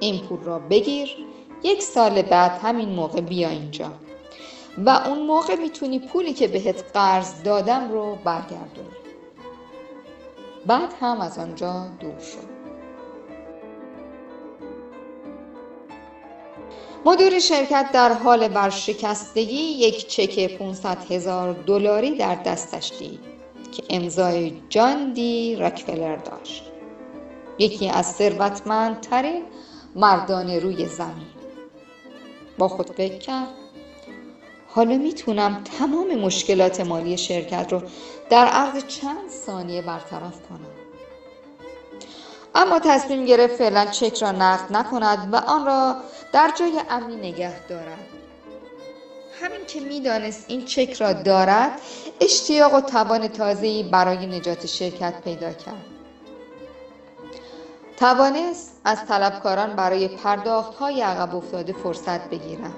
این 0.00 0.18
پول 0.18 0.40
را 0.40 0.58
بگیر. 0.58 1.16
یک 1.62 1.82
سال 1.82 2.22
بعد 2.22 2.60
همین 2.62 2.88
موقع 2.88 3.20
بیا 3.20 3.48
اینجا. 3.48 3.92
و 4.78 4.90
اون 4.90 5.26
موقع 5.26 5.54
می‌تونی 5.56 5.98
پولی 5.98 6.32
که 6.32 6.48
بهت 6.48 6.84
قرض 6.94 7.42
دادم 7.42 7.92
رو 7.92 8.18
برگردونی. 8.24 8.88
بعد 10.66 10.94
هم 11.00 11.20
از 11.20 11.38
آنجا 11.38 11.86
دور 12.00 12.18
شد 12.18 12.58
مدیر 17.04 17.38
شرکت 17.38 17.90
در 17.92 18.12
حال 18.12 18.50
ورشکستگی 18.54 19.62
یک 19.62 20.06
چک 20.06 20.58
500 20.58 21.12
هزار 21.12 21.52
دلاری 21.52 22.16
در 22.16 22.34
دستش 22.34 22.92
دید 22.98 23.20
که 23.72 23.82
امضای 23.90 24.52
جان 24.68 25.12
دی 25.12 25.56
راکفلر 25.56 26.16
داشت. 26.16 26.62
یکی 27.58 27.88
از 27.88 28.06
ثروتمندترین 28.06 29.42
مردان 29.96 30.50
روی 30.50 30.86
زمین. 30.86 31.26
با 32.58 32.68
خود 32.68 32.90
فکر 32.90 33.18
کرد 33.18 33.48
حالا 34.68 34.96
می‌تونم 34.96 35.64
تمام 35.78 36.14
مشکلات 36.14 36.80
مالی 36.80 37.16
شرکت 37.16 37.72
رو 37.72 37.82
در 38.30 38.46
عرض 38.46 38.86
چند 38.86 39.30
ثانیه 39.46 39.82
برطرف 39.82 40.48
کنم. 40.48 40.60
اما 42.54 42.78
تصمیم 42.78 43.24
گرفت 43.24 43.56
فعلا 43.56 43.86
چک 43.86 44.22
را 44.22 44.32
نقد 44.32 44.76
نکند 44.76 45.28
و 45.32 45.36
آن 45.36 45.66
را 45.66 45.96
در 46.32 46.52
جای 46.58 46.80
امنی 46.90 47.16
نگه 47.16 47.66
دارد. 47.66 48.08
همین 49.42 49.66
که 49.66 49.80
می‌دانست 49.80 50.44
این 50.48 50.64
چک 50.64 50.92
را 50.92 51.12
دارد 51.12 51.80
اشتیاق 52.20 52.74
و 52.74 52.80
توان 52.80 53.28
تازه‌ای 53.28 53.82
برای 53.82 54.26
نجات 54.26 54.66
شرکت 54.66 55.14
پیدا 55.24 55.52
کرد. 55.52 55.97
توانست 57.98 58.80
از 58.84 59.06
طلبکاران 59.06 59.76
برای 59.76 60.08
پرداخت 60.08 60.74
های 60.74 61.02
عقب 61.02 61.36
افتاده 61.36 61.72
فرصت 61.72 62.30
بگیرد. 62.30 62.74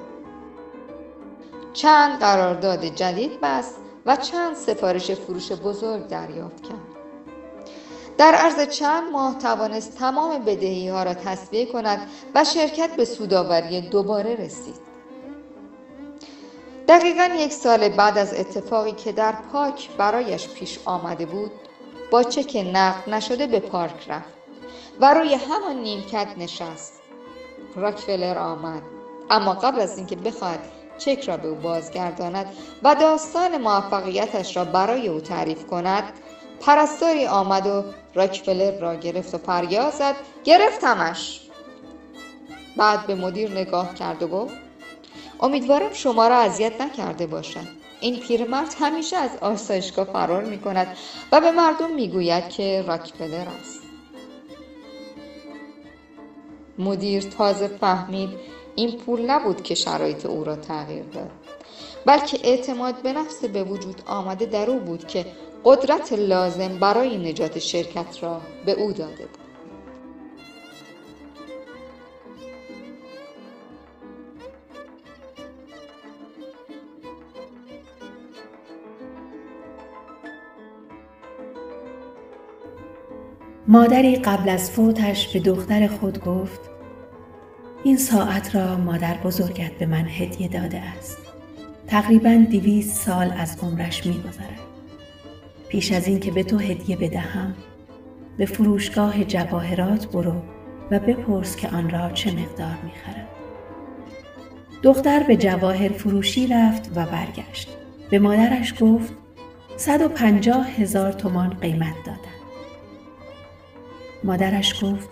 چند 1.72 2.18
قرارداد 2.18 2.84
جدید 2.84 3.40
بست 3.42 3.76
و 4.06 4.16
چند 4.16 4.56
سفارش 4.56 5.10
فروش 5.10 5.52
بزرگ 5.52 6.06
دریافت 6.06 6.62
کرد. 6.62 6.80
در 8.18 8.34
عرض 8.34 8.68
چند 8.68 9.12
ماه 9.12 9.38
توانست 9.38 9.98
تمام 9.98 10.44
بدهی 10.44 10.88
ها 10.88 11.02
را 11.02 11.14
تصویه 11.14 11.66
کند 11.66 12.10
و 12.34 12.44
شرکت 12.44 12.96
به 12.96 13.04
سوداوری 13.04 13.80
دوباره 13.80 14.34
رسید. 14.34 14.80
دقیقا 16.88 17.24
یک 17.24 17.52
سال 17.52 17.88
بعد 17.88 18.18
از 18.18 18.34
اتفاقی 18.34 18.92
که 18.92 19.12
در 19.12 19.34
پارک 19.52 19.90
برایش 19.96 20.48
پیش 20.48 20.78
آمده 20.84 21.26
بود 21.26 21.50
با 22.10 22.22
چک 22.22 22.66
نقد 22.74 23.10
نشده 23.10 23.46
به 23.46 23.60
پارک 23.60 24.10
رفت. 24.10 24.39
و 25.00 25.14
روی 25.14 25.34
همان 25.34 25.76
نیمکت 25.76 26.28
نشست. 26.38 27.02
راکفلر 27.76 28.38
آمد. 28.38 28.82
اما 29.30 29.54
قبل 29.54 29.80
از 29.80 29.98
اینکه 29.98 30.16
بخواهد 30.16 30.60
چک 30.98 31.24
را 31.28 31.36
به 31.36 31.48
او 31.48 31.54
بازگرداند 31.54 32.46
و 32.82 32.94
داستان 32.94 33.58
موفقیتش 33.58 34.56
را 34.56 34.64
برای 34.64 35.08
او 35.08 35.20
تعریف 35.20 35.66
کند 35.66 36.04
پرستاری 36.60 37.26
آمد 37.26 37.66
و 37.66 37.84
راکفلر 38.14 38.80
را 38.80 38.94
گرفت 38.94 39.34
و 39.34 39.38
فریاد 39.38 39.92
زد. 39.92 40.16
گرفتمش! 40.44 41.40
بعد 42.76 43.06
به 43.06 43.14
مدیر 43.14 43.50
نگاه 43.50 43.94
کرد 43.94 44.22
و 44.22 44.28
گفت 44.28 44.54
امیدوارم 45.40 45.92
شما 45.92 46.28
را 46.28 46.36
اذیت 46.36 46.80
نکرده 46.80 47.26
باشد 47.26 47.66
این 48.00 48.20
پیرمرد 48.20 48.74
همیشه 48.80 49.16
از 49.16 49.30
آسایشگاه 49.40 50.04
فرار 50.04 50.44
می 50.44 50.58
کند 50.58 50.96
و 51.32 51.40
به 51.40 51.50
مردم 51.50 51.94
می 51.94 52.08
گوید 52.08 52.48
که 52.48 52.84
راکفلر 52.86 53.46
است. 53.60 53.79
مدیر 56.80 57.22
تازه 57.22 57.68
فهمید 57.68 58.30
این 58.76 58.98
پول 58.98 59.30
نبود 59.30 59.62
که 59.62 59.74
شرایط 59.74 60.26
او 60.26 60.44
را 60.44 60.56
تغییر 60.56 61.04
داد 61.04 61.30
بلکه 62.06 62.38
اعتماد 62.44 63.02
به 63.02 63.12
نفس 63.12 63.44
به 63.44 63.64
وجود 63.64 64.02
آمده 64.06 64.46
در 64.46 64.70
او 64.70 64.78
بود 64.80 65.06
که 65.06 65.26
قدرت 65.64 66.12
لازم 66.12 66.78
برای 66.78 67.30
نجات 67.30 67.58
شرکت 67.58 68.22
را 68.22 68.40
به 68.66 68.72
او 68.72 68.92
داده 68.92 69.26
بود. 69.26 69.40
مادری 83.68 84.16
قبل 84.16 84.48
از 84.48 84.70
فوتش 84.70 85.28
به 85.28 85.40
دختر 85.40 85.86
خود 85.86 86.24
گفت 86.24 86.69
این 87.84 87.96
ساعت 87.96 88.56
را 88.56 88.76
مادر 88.76 89.14
بزرگت 89.14 89.72
به 89.72 89.86
من 89.86 90.06
هدیه 90.08 90.48
داده 90.48 90.80
است. 90.80 91.18
تقریبا 91.86 92.44
دویست 92.50 93.06
سال 93.06 93.32
از 93.38 93.56
عمرش 93.62 94.06
می 94.06 94.18
گذرد. 94.18 94.60
پیش 95.68 95.92
از 95.92 96.08
اینکه 96.08 96.30
به 96.30 96.42
تو 96.42 96.58
هدیه 96.58 96.96
بدهم 96.96 97.54
به 98.38 98.46
فروشگاه 98.46 99.24
جواهرات 99.24 100.06
برو 100.06 100.42
و 100.90 100.98
بپرس 100.98 101.56
که 101.56 101.68
آن 101.68 101.90
را 101.90 102.10
چه 102.10 102.30
مقدار 102.30 102.76
می 102.84 102.90
خرد. 103.04 103.28
دختر 104.82 105.22
به 105.22 105.36
جواهر 105.36 105.88
فروشی 105.88 106.46
رفت 106.46 106.90
و 106.94 107.06
برگشت. 107.06 107.68
به 108.10 108.18
مادرش 108.18 108.74
گفت 108.80 109.12
صد 109.76 110.02
و 110.02 110.08
پنجاه 110.08 110.70
هزار 110.70 111.12
تومان 111.12 111.50
قیمت 111.50 111.94
دادن. 112.06 112.20
مادرش 114.24 114.84
گفت 114.84 115.08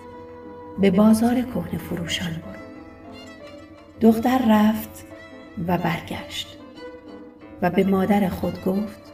به 0.81 0.91
بازار 0.91 1.35
کهنه 1.35 1.79
فروشان 1.79 2.31
برو. 2.31 2.58
دختر 4.01 4.41
رفت 4.49 5.05
و 5.69 5.79
برگشت 5.79 6.59
و 7.63 7.71
به 7.71 7.85
مادر 7.85 8.29
خود 8.29 8.65
گفت 8.65 9.13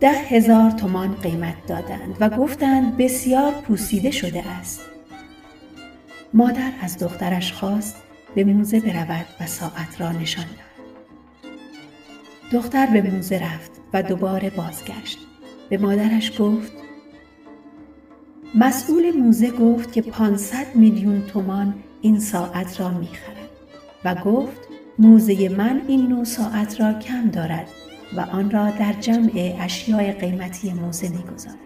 ده 0.00 0.12
هزار 0.12 0.70
تومان 0.70 1.14
قیمت 1.14 1.66
دادند 1.66 2.16
و 2.20 2.30
گفتند 2.30 2.96
بسیار 2.96 3.52
پوسیده 3.52 4.10
شده 4.10 4.48
است. 4.48 4.80
مادر 6.34 6.72
از 6.80 6.98
دخترش 6.98 7.52
خواست 7.52 8.02
به 8.34 8.44
موزه 8.44 8.80
برود 8.80 9.26
و 9.40 9.46
ساعت 9.46 10.00
را 10.00 10.12
نشان 10.12 10.44
دهد. 10.44 10.74
دختر 12.52 12.86
به 12.86 13.02
موزه 13.02 13.38
رفت 13.38 13.70
و 13.92 14.02
دوباره 14.02 14.50
بازگشت. 14.50 15.18
به 15.68 15.78
مادرش 15.78 16.40
گفت 16.40 16.72
مسئول 18.54 19.10
موزه 19.10 19.50
گفت 19.50 19.92
که 19.92 20.02
500 20.02 20.66
میلیون 20.74 21.22
تومان 21.26 21.74
این 22.00 22.20
ساعت 22.20 22.80
را 22.80 22.90
می‌خرد 22.90 23.43
و 24.04 24.14
گفت 24.14 24.68
موزه 24.98 25.48
من 25.48 25.82
این 25.88 26.06
نوع 26.06 26.24
ساعت 26.24 26.80
را 26.80 26.92
کم 26.92 27.30
دارد 27.30 27.68
و 28.16 28.20
آن 28.20 28.50
را 28.50 28.70
در 28.70 28.92
جمع 28.92 29.56
اشیای 29.60 30.12
قیمتی 30.12 30.72
موزه 30.72 31.08
می‌گذارد. 31.08 31.58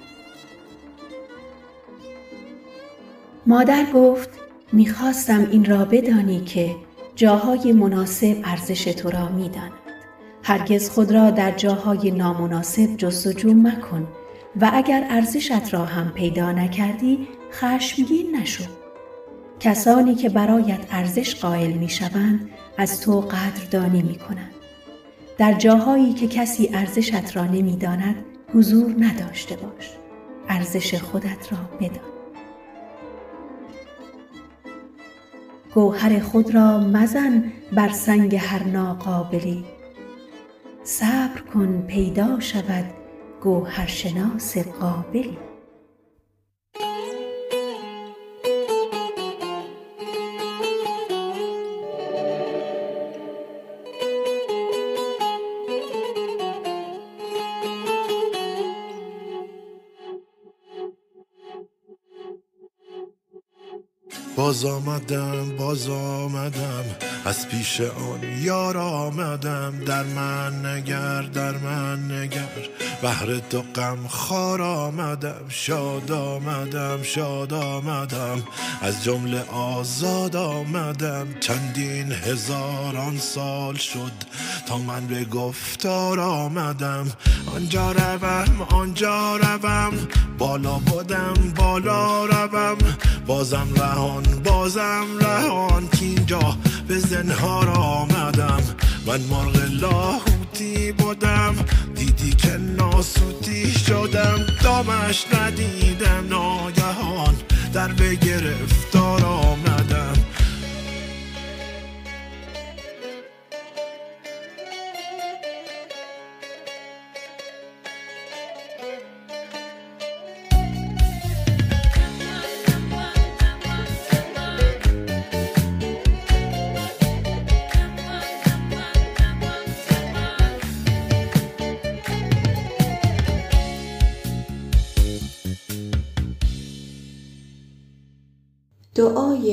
مادر 3.46 3.84
گفت 3.94 4.30
می‌خواستم 4.72 5.48
این 5.50 5.64
را 5.64 5.84
بدانی 5.84 6.40
که 6.40 6.76
جاهای 7.14 7.72
مناسب 7.72 8.36
ارزش 8.44 8.84
تو 8.84 9.10
را 9.10 9.28
می‌داند. 9.28 9.72
هرگز 10.42 10.90
خود 10.90 11.12
را 11.12 11.30
در 11.30 11.50
جاهای 11.50 12.10
نامناسب 12.10 12.96
جستجو 12.96 13.54
مکن 13.54 14.08
و 14.60 14.70
اگر 14.72 15.06
ارزشت 15.10 15.74
را 15.74 15.84
هم 15.84 16.10
پیدا 16.10 16.52
نکردی 16.52 17.28
خشمگین 17.52 18.36
نشو. 18.36 18.64
کسانی 19.60 20.14
که 20.14 20.28
برایت 20.28 20.80
ارزش 20.90 21.34
قائل 21.34 21.72
می 21.72 21.88
شوند 21.88 22.50
از 22.76 23.00
تو 23.00 23.20
قدردانی 23.20 24.02
می 24.02 24.14
کنند. 24.14 24.54
در 25.38 25.52
جاهایی 25.52 26.12
که 26.12 26.28
کسی 26.28 26.70
ارزشت 26.74 27.36
را 27.36 27.44
نمی‌داند 27.44 28.14
حضور 28.54 28.94
نداشته 28.98 29.56
باش. 29.56 29.90
ارزش 30.48 30.94
خودت 30.94 31.52
را 31.52 31.58
بدان. 31.80 32.08
گوهر 35.74 36.20
خود 36.20 36.54
را 36.54 36.78
مزن 36.78 37.52
بر 37.72 37.88
سنگ 37.88 38.36
هر 38.36 38.64
ناقابلی. 38.64 39.64
صبر 40.84 41.40
کن 41.54 41.84
پیدا 41.88 42.40
شود 42.40 42.84
گوهرشناس 43.40 44.58
قابلی. 44.58 45.38
باز 64.38 64.64
آمدم 64.64 65.56
باز 65.56 65.88
آمدم. 65.88 66.84
از 67.24 67.48
پیش 67.48 67.80
آن 67.80 68.40
یار 68.40 68.76
آمدم. 68.76 69.84
در 69.86 70.02
من 70.02 70.66
نگر 70.66 71.22
در 71.22 71.52
من 71.52 72.12
نگر. 72.12 72.68
بهر 73.02 73.38
تو 73.38 73.62
غم 73.74 73.98
خار 74.08 74.62
آمدم. 74.62 75.48
شاد 75.48 76.12
آمدم 76.12 77.02
شاد 77.02 77.52
آمدم. 77.52 78.42
از 78.82 79.04
جمله 79.04 79.42
آزاد 79.52 80.36
آمدم. 80.36 81.26
چندین 81.40 82.12
هزاران 82.12 83.18
سال 83.18 83.74
شد 83.74 84.12
تا 84.66 84.78
من 84.78 85.06
به 85.06 85.24
گفتار 85.24 86.20
آمدم. 86.20 87.12
آنجا 87.54 87.92
روم 87.92 88.66
آنجا 88.70 89.36
روم. 89.36 90.08
بالا 90.38 90.78
بودم 90.78 91.34
بالا 91.56 92.24
روم. 92.24 92.78
بازم 93.28 93.68
رهان 93.76 94.22
بازم 94.44 95.06
رهان 95.20 95.88
که 95.88 96.04
اینجا 96.04 96.56
به 96.88 96.98
زنهار 96.98 97.68
آمدم. 97.68 98.62
من 99.06 99.20
مرغ 99.20 99.56
لاهوتی 99.70 100.92
بودم 100.92 101.54
دیدی 101.94 102.32
که 102.32 102.56
ناسوتی 102.56 103.70
شدم. 103.70 104.46
دامش 104.62 105.26
ندیدم 105.32 106.26
ناگهان 106.30 107.34
در 107.72 107.88
به 107.88 108.14
گرفتار 108.14 109.24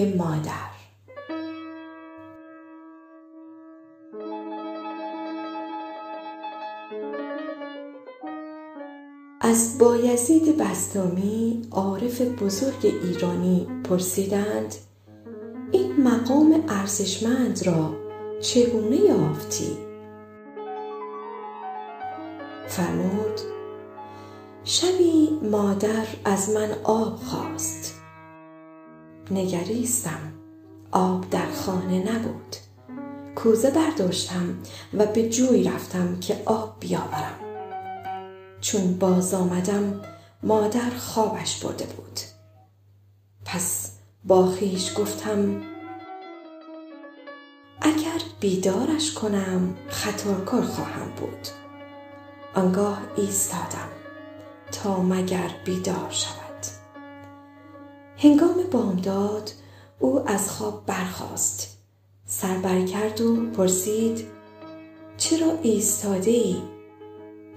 مادر. 0.04 0.76
از 9.42 9.78
بایزید 9.78 10.58
بستامی 10.58 11.62
عارف 11.72 12.22
بزرگ 12.22 12.86
ایرانی 13.04 13.68
پرسیدند 13.84 14.76
این 15.72 16.04
مقام 16.04 16.64
ارزشمند 16.68 17.68
را 17.68 17.96
چگونه 18.42 18.96
یافتی؟ 18.96 19.78
فرمود 22.68 23.40
شبی 24.64 25.30
مادر 25.52 26.06
از 26.26 26.50
من 26.50 26.70
آب 26.84 27.16
خواست. 27.16 27.95
نگریستم. 29.32 30.34
آب 30.92 31.30
در 31.30 31.52
خانه 31.52 32.12
نبود. 32.12 32.56
کوزه 33.36 33.72
برداشتم 33.72 34.58
و 34.94 35.06
به 35.06 35.30
جوی 35.30 35.64
رفتم 35.64 36.20
که 36.20 36.42
آب 36.46 36.76
بیاورم. 36.80 37.40
چون 38.62 38.98
باز 38.98 39.34
آمدم 39.34 40.02
مادر 40.44 40.90
خوابش 40.90 41.64
برده 41.64 41.86
بود. 41.86 42.20
پس 43.46 43.92
با 44.24 44.46
خویش 44.46 44.94
گفتم 44.98 45.62
اگر 47.82 48.22
بیدارش 48.40 49.14
کنم 49.14 49.76
خطاکار 49.90 50.62
خواهم 50.62 51.12
بود. 51.18 51.48
آنگاه 52.56 53.02
ایستادم 53.18 53.90
تا 54.72 55.02
مگر 55.02 55.50
بیدار 55.66 56.10
شود. 56.10 56.45
هنگام 58.18 58.56
بامداد 58.72 59.52
او 60.00 60.30
از 60.30 60.52
خواب 60.52 60.86
برخاست 60.86 61.78
سر 62.26 62.58
بر 62.58 62.86
کرد 62.86 63.22
و 63.22 63.46
پرسید 63.46 64.28
چرا 65.18 65.52
ایستاده 65.62 66.32
ای؟ 66.32 66.56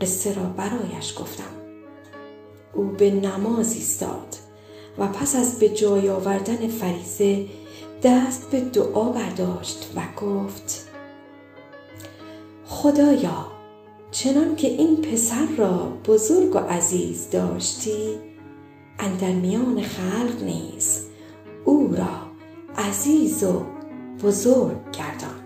قصه 0.00 0.34
را 0.34 0.42
برایش 0.42 1.14
گفتم 1.20 1.44
او 2.74 2.84
به 2.84 3.10
نماز 3.10 3.74
ایستاد 3.74 4.36
و 4.98 5.06
پس 5.06 5.36
از 5.36 5.58
به 5.58 5.68
جای 5.68 6.08
آوردن 6.08 6.68
فریزه 6.68 7.46
دست 8.02 8.50
به 8.50 8.60
دعا 8.60 9.04
برداشت 9.12 9.92
و 9.96 10.20
گفت 10.20 10.88
خدایا 12.66 13.46
چنان 14.10 14.56
که 14.56 14.68
این 14.68 14.96
پسر 14.96 15.46
را 15.56 15.92
بزرگ 16.06 16.54
و 16.54 16.58
عزیز 16.58 17.30
داشتی 17.30 18.27
اندر 18.98 19.32
میان 19.32 19.82
خلق 19.82 20.42
نیز 20.42 21.04
او 21.64 21.94
را 21.96 22.28
عزیز 22.76 23.42
و 23.44 23.62
بزرگ 24.22 24.76
گردان. 24.92 25.37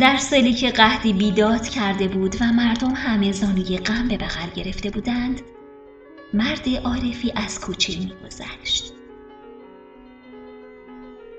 در 0.00 0.16
سالی 0.16 0.52
که 0.54 0.70
قهدی 0.70 1.12
بیداد 1.12 1.68
کرده 1.68 2.08
بود 2.08 2.36
و 2.40 2.44
مردم 2.44 2.90
همه 2.90 3.32
زانوی 3.32 3.78
غم 3.78 4.08
به 4.08 4.16
بغل 4.16 4.50
گرفته 4.54 4.90
بودند 4.90 5.40
مرد 6.34 6.68
عارفی 6.84 7.32
از 7.36 7.60
کوچه 7.60 7.98
میگذشت 7.98 8.92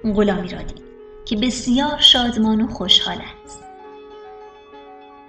غلامی 0.03 0.49
را 0.49 0.61
دید 0.61 0.81
که 1.25 1.35
بسیار 1.35 1.97
شادمان 1.97 2.61
و 2.61 2.67
خوشحال 2.67 3.17
است. 3.45 3.63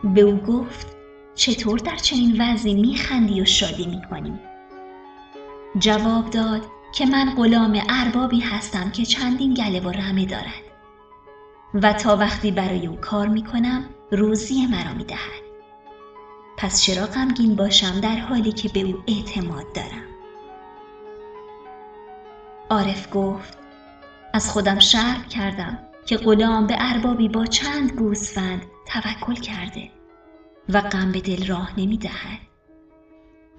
به 0.04 0.20
او 0.20 0.36
گفت 0.36 0.86
چطور 1.34 1.78
در 1.78 1.96
چنین 1.96 2.36
وضعی 2.40 2.74
میخندی 2.74 3.40
و 3.40 3.44
شادی 3.44 3.86
می‌کنی 3.86 4.38
جواب 5.78 6.30
داد 6.30 6.62
که 6.94 7.06
من 7.06 7.34
غلام 7.36 7.82
اربابی 7.88 8.40
هستم 8.40 8.90
که 8.90 9.04
چندین 9.04 9.54
گله 9.54 9.80
و 9.80 9.88
رمه 9.88 10.26
دارد. 10.26 10.71
و 11.74 11.92
تا 11.92 12.16
وقتی 12.16 12.50
برای 12.50 12.86
او 12.86 12.96
کار 12.96 13.28
می 13.28 13.44
کنم 13.44 13.84
روزی 14.10 14.66
مرا 14.66 14.94
می 14.94 15.04
دهد. 15.04 15.42
پس 16.58 16.82
چرا 16.82 17.06
غمگین 17.06 17.56
باشم 17.56 18.00
در 18.00 18.16
حالی 18.16 18.52
که 18.52 18.68
به 18.68 18.80
او 18.80 19.02
اعتماد 19.08 19.72
دارم؟ 19.74 20.06
عارف 22.70 23.08
گفت 23.14 23.58
از 24.34 24.50
خودم 24.50 24.78
شرم 24.78 25.24
کردم 25.24 25.78
که 26.06 26.16
غلام 26.16 26.66
به 26.66 26.76
اربابی 26.78 27.28
با 27.28 27.46
چند 27.46 27.92
گوسفند 27.92 28.62
توکل 28.86 29.34
کرده 29.34 29.90
و 30.68 30.80
غم 30.80 31.12
به 31.12 31.20
دل 31.20 31.46
راه 31.46 31.80
نمی 31.80 31.98
دهد. 31.98 32.38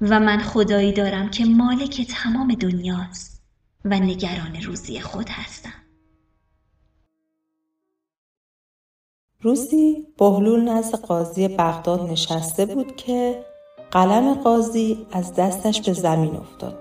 و 0.02 0.20
من 0.20 0.40
خدایی 0.40 0.94
دارم 0.94 1.30
که 1.30 1.46
مالک 1.46 2.08
تمام 2.08 2.54
دنیاست 2.54 3.44
و 3.86 4.00
نگران 4.00 4.56
روزی 4.62 5.00
خود 5.00 5.30
هستم. 5.30 5.83
روزی 9.44 10.08
بهلول 10.18 10.70
نزد 10.70 10.96
قاضی 10.96 11.48
بغداد 11.48 12.02
نشسته 12.02 12.66
بود 12.66 12.96
که 12.96 13.46
قلم 13.92 14.34
قاضی 14.34 15.06
از 15.12 15.34
دستش 15.34 15.82
به 15.82 15.94
زمین 15.94 16.36
افتاد. 16.36 16.78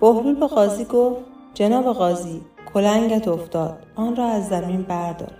بهلول 0.00 0.34
به 0.34 0.46
قاضی 0.46 0.84
گفت 0.84 1.20
جناب 1.54 1.84
قاضی 1.84 2.40
کلنگت 2.74 3.28
افتاد 3.28 3.86
آن 3.94 4.16
را 4.16 4.24
از 4.24 4.48
زمین 4.48 4.82
بردار. 4.82 5.32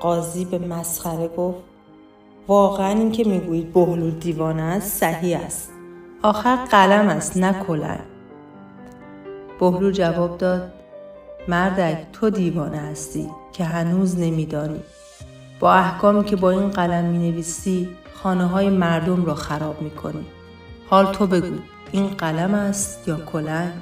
قاضی 0.00 0.44
به 0.44 0.58
مسخره 0.58 1.28
گفت 1.28 1.58
واقعا 2.48 2.88
این 2.88 3.12
که 3.12 3.24
می‌گویید 3.24 3.72
بهلول 3.72 4.10
دیوانه 4.10 4.62
است 4.62 5.00
صحیح 5.00 5.40
است. 5.40 5.70
آخر 6.22 6.56
قلم 6.56 7.08
است 7.08 7.36
نه 7.36 7.64
کلنگ. 7.64 8.17
بهلول 9.60 9.92
جواب 9.92 10.38
داد 10.38 10.72
مردک 11.48 12.06
تو 12.12 12.30
دیوانه 12.30 12.78
هستی 12.78 13.30
که 13.52 13.64
هنوز 13.64 14.18
نمیدانی 14.18 14.80
با 15.60 15.72
احکامی 15.72 16.24
که 16.24 16.36
با 16.36 16.50
این 16.50 16.70
قلم 16.70 17.04
می 17.04 17.30
نویسی 17.30 17.88
خانه 18.14 18.46
های 18.46 18.70
مردم 18.70 19.24
را 19.24 19.34
خراب 19.34 19.82
می 19.82 19.90
کنی. 19.90 20.26
حال 20.90 21.12
تو 21.12 21.26
بگو 21.26 21.56
این 21.92 22.06
قلم 22.06 22.54
است 22.54 23.08
یا 23.08 23.16
کلنگ؟ 23.16 23.72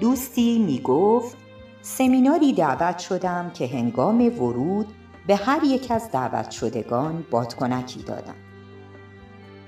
دوستی 0.00 0.58
می 0.58 0.80
گفت 0.80 1.36
سمیناری 1.82 2.52
دعوت 2.52 2.98
شدم 2.98 3.50
که 3.54 3.66
هنگام 3.66 4.20
ورود 4.20 4.86
به 5.26 5.36
هر 5.36 5.64
یک 5.64 5.90
از 5.90 6.10
دعوت 6.12 6.50
شدگان 6.50 7.24
بادکنکی 7.30 8.02
دادم. 8.02 8.51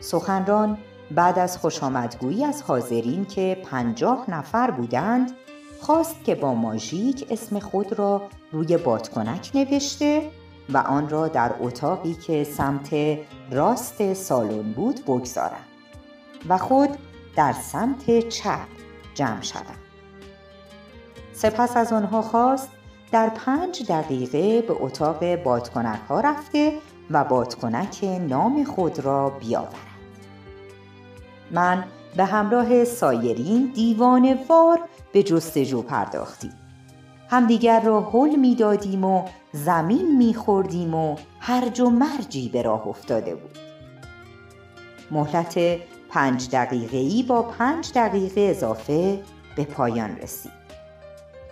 سخنران 0.04 0.78
بعد 1.10 1.38
از 1.38 1.58
خوشامدگویی 1.58 2.44
از 2.44 2.62
حاضرین 2.62 3.24
که 3.24 3.62
پنجاه 3.70 4.30
نفر 4.30 4.70
بودند 4.70 5.32
خواست 5.80 6.24
که 6.24 6.34
با 6.34 6.54
ماژیک 6.54 7.26
اسم 7.30 7.58
خود 7.58 7.98
را 7.98 8.22
روی 8.52 8.76
بادکنک 8.76 9.50
نوشته 9.54 10.30
و 10.68 10.78
آن 10.78 11.08
را 11.08 11.28
در 11.28 11.54
اتاقی 11.60 12.14
که 12.14 12.44
سمت 12.44 13.18
راست 13.50 14.14
سالن 14.14 14.72
بود 14.72 15.04
بگذارند 15.04 15.64
و 16.48 16.58
خود 16.58 16.90
در 17.36 17.52
سمت 17.52 18.28
چپ 18.28 18.66
جمع 19.14 19.42
شدند. 19.42 19.78
سپس 21.32 21.76
از 21.76 21.92
آنها 21.92 22.22
خواست 22.22 22.68
در 23.12 23.28
پنج 23.28 23.82
دقیقه 23.88 24.62
به 24.62 24.74
اتاق 24.80 25.36
بادکنک 25.36 26.00
ها 26.08 26.20
رفته 26.20 26.78
و 27.10 27.24
بادکنک 27.24 28.04
نام 28.28 28.64
خود 28.64 28.98
را 28.98 29.30
بیاورد. 29.30 29.93
من 31.54 31.84
به 32.16 32.24
همراه 32.24 32.84
سایرین 32.84 33.72
دیوانه 33.74 34.44
وار 34.48 34.80
به 35.12 35.22
جستجو 35.22 35.82
پرداختیم. 35.82 36.52
همدیگر 37.30 37.80
را 37.80 38.00
حل 38.00 38.36
می 38.36 38.54
دادیم 38.54 39.04
و 39.04 39.24
زمین 39.52 40.16
می 40.16 40.34
خوردیم 40.34 40.94
و 40.94 41.16
هرج 41.40 41.80
و 41.80 41.90
مرجی 41.90 42.48
به 42.48 42.62
راه 42.62 42.88
افتاده 42.88 43.34
بود. 43.34 43.58
مهلت 45.10 45.58
پنج 46.10 46.50
دقیقه 46.50 47.28
با 47.28 47.42
پنج 47.42 47.92
دقیقه 47.94 48.40
اضافه 48.40 49.22
به 49.56 49.64
پایان 49.64 50.16
رسید. 50.16 50.52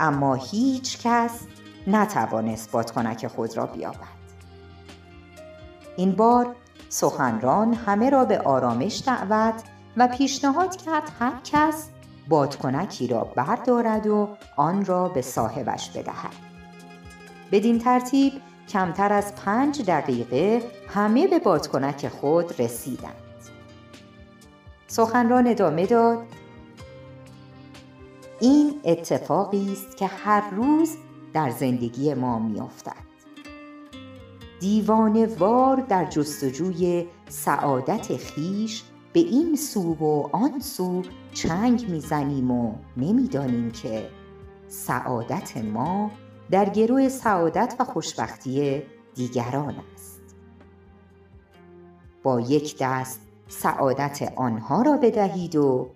اما 0.01 0.35
هیچ 0.35 0.99
کس 1.03 1.41
نتوانست 1.87 2.71
بادکنک 2.71 3.27
خود 3.27 3.57
را 3.57 3.67
بیابد. 3.67 4.23
این 5.97 6.13
بار 6.13 6.55
سخنران 6.89 7.75
همه 7.75 8.11
را 8.11 8.25
به 8.25 8.39
آرامش 8.39 9.03
دعوت 9.07 9.63
و 9.97 10.09
پیشنهاد 10.09 10.77
کرد 10.77 11.13
هر 11.21 11.33
کس 11.45 11.89
بادکنکی 12.29 13.07
را 13.07 13.25
بردارد 13.25 14.07
و 14.07 14.29
آن 14.57 14.85
را 14.85 15.09
به 15.09 15.23
صاحبش 15.23 15.91
بدهد. 15.91 16.35
بدین 17.53 17.79
ترتیب 17.79 18.33
کمتر 18.69 19.13
از 19.13 19.35
پنج 19.35 19.83
دقیقه 19.83 20.63
همه 20.89 21.27
به 21.27 21.39
بادکنک 21.39 22.09
خود 22.09 22.61
رسیدند. 22.61 23.15
سخنران 24.87 25.47
ادامه 25.47 25.87
داد 25.87 26.19
این 28.41 28.81
اتفاقی 28.85 29.73
است 29.73 29.97
که 29.97 30.07
هر 30.07 30.51
روز 30.51 30.97
در 31.33 31.51
زندگی 31.51 32.15
ما 32.15 32.39
میافتد. 32.39 33.13
دیوانه 34.61 35.27
وار 35.27 35.77
در 35.77 36.05
جستجوی 36.05 37.07
سعادت 37.29 38.17
خیش 38.17 38.83
به 39.13 39.21
این 39.21 39.57
سو 39.57 39.95
و 39.95 40.29
آن 40.33 40.61
سو 40.61 41.03
چنگ 41.35 41.91
می‌زنیم 41.91 42.51
و 42.51 42.75
نمی‌دانیم 42.97 43.71
که. 43.71 44.11
سعادت 44.69 45.57
ما 45.57 46.11
در 46.51 46.69
گروه 46.69 47.09
سعادت 47.09 47.77
و 47.79 47.85
خوشبختی 47.85 48.83
دیگران 49.15 49.75
است. 49.95 50.23
با 52.23 52.41
یک 52.41 52.77
دست 52.81 53.21
سعادت 53.49 54.33
آنها 54.37 54.83
را 54.83 54.97
بدهید 54.97 55.57
و 55.57 55.91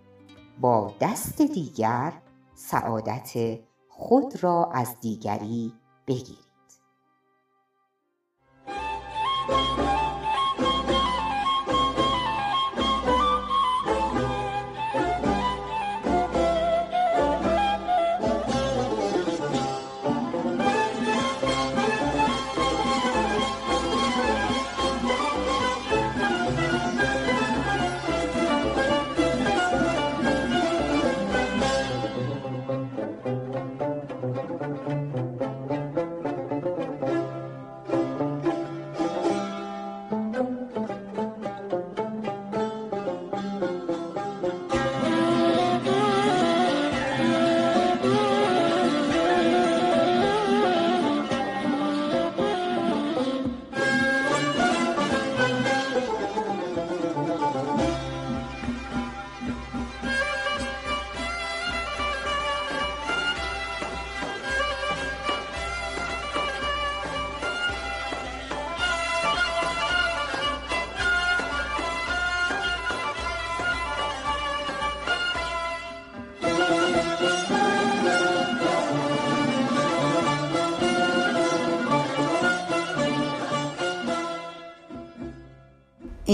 با 0.60 0.94
دست 1.00 1.42
دیگر 1.42 2.12
سعادت 2.54 3.58
خود 3.88 4.44
را 4.44 4.70
از 4.74 5.00
دیگری 5.00 5.72
بگیرید. 6.06 6.46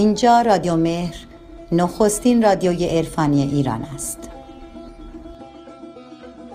اینجا 0.03 0.43
رادیو 0.43 0.77
مهر 0.77 1.15
نخستین 1.73 2.43
رادیوی 2.43 2.87
عرفانی 2.87 3.43
ایران 3.43 3.87
است. 3.95 4.19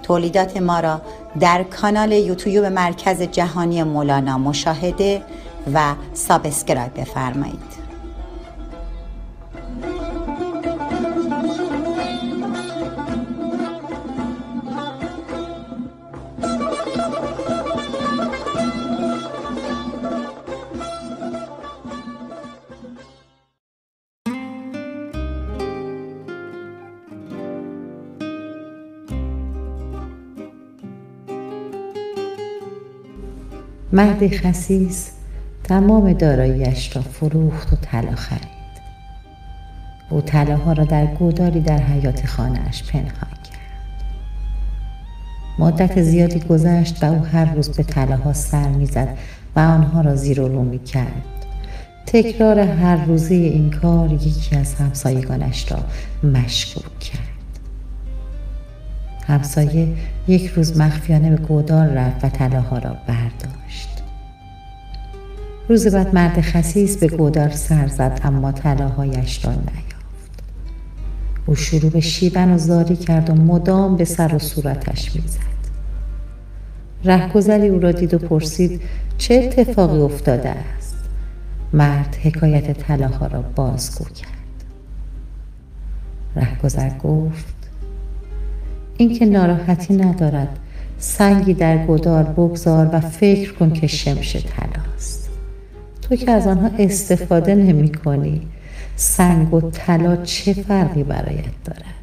تولیدات 0.03 0.57
ما 0.57 0.79
را 0.79 1.01
در 1.39 1.63
کانال 1.63 2.11
یوتیوب 2.11 2.65
مرکز 2.65 3.21
جهانی 3.21 3.83
مولانا 3.83 4.37
مشاهده 4.37 5.21
و 5.73 5.93
subscribe 6.13 6.93
بفرمایید. 7.01 7.76
مرد 33.97 34.27
خسیس 34.27 35.11
تمام 35.63 36.13
داراییش 36.13 36.95
را 36.95 37.01
فروخت 37.01 37.73
و 37.73 37.75
طلا 37.75 38.15
خرید. 38.15 38.41
او 40.09 40.21
طلاها 40.21 40.73
را 40.73 40.83
در 40.83 41.05
گودالی 41.05 41.59
در 41.59 41.77
حیات 41.77 42.25
خانهاش 42.25 42.83
پنهان 42.83 43.09
کرد. 43.11 43.57
مدت 45.59 46.01
زیادی 46.01 46.39
گذشت 46.39 47.03
و 47.03 47.05
او 47.05 47.25
هر 47.25 47.53
روز 47.53 47.69
به 47.69 47.83
طلاها 47.83 48.33
سر 48.33 48.69
می‌زد 48.69 49.17
و 49.55 49.59
آنها 49.59 50.01
را 50.01 50.15
زیر 50.15 50.41
و 50.41 50.47
رو 50.47 50.63
می 50.63 50.79
کرد 50.79 51.45
تکرار 52.05 52.59
هر 52.59 53.05
روزه 53.05 53.35
این 53.35 53.71
کار 53.71 54.13
یکی 54.13 54.55
از 54.55 54.75
همسایگانش 54.75 55.71
را 55.71 55.79
مشکوک 56.29 56.99
کرد. 56.99 57.36
همسایه 59.27 59.87
یک 60.27 60.47
روز 60.47 60.77
مخفیانه 60.77 61.29
به 61.29 61.35
گودال 61.35 61.87
رفت 61.87 62.25
و 62.25 62.29
طلاها 62.29 62.77
را 62.77 62.95
برداشت. 63.07 64.03
روز 65.69 65.87
بعد 65.87 66.15
مرد 66.15 66.41
خسیس 66.41 66.97
به 66.97 67.07
گودال 67.07 67.49
سر 67.49 67.87
زد 67.87 68.19
اما 68.23 68.51
طلاهایش 68.51 69.45
را 69.45 69.51
نیافت. 69.51 70.43
او 71.45 71.55
شروع 71.55 71.91
به 71.91 71.99
شیبن 71.99 72.51
و 72.51 72.57
زاری 72.57 72.95
کرد 72.95 73.29
و 73.29 73.33
مدام 73.33 73.97
به 73.97 74.05
سر 74.05 74.35
و 74.35 74.39
صورتش 74.39 75.15
می‌زد. 75.15 75.47
رهگذری 77.03 77.67
او 77.67 77.79
را 77.79 77.91
دید 77.91 78.13
و 78.13 78.17
پرسید 78.17 78.81
چه 79.17 79.33
اتفاقی 79.33 79.99
افتاده 79.99 80.49
است؟ 80.49 80.95
مرد 81.73 82.17
حکایت 82.23 82.71
طلاها 82.71 83.27
را 83.27 83.41
بازگو 83.41 84.05
کرد. 84.05 84.63
رهگذر 86.35 86.89
گفت 86.89 87.56
اینکه 88.97 89.25
ناراحتی 89.25 89.93
ندارد. 89.93 90.59
سنگی 90.99 91.53
در 91.53 91.85
گدار 91.85 92.23
بگذار 92.23 92.89
و 92.93 92.99
فکر 92.99 93.53
کن 93.53 93.73
که 93.73 93.87
شمش 93.87 94.35
طلاست. 94.35 95.29
تو 96.01 96.15
که 96.15 96.31
از 96.31 96.47
آنها 96.47 96.69
استفاده 96.79 97.55
نمی 97.55 97.91
کنی. 97.91 98.47
سنگ 98.95 99.53
و 99.53 99.71
طلا 99.71 100.15
چه 100.15 100.53
فرقی 100.53 101.03
برایت 101.03 101.63
دارد؟ 101.65 101.97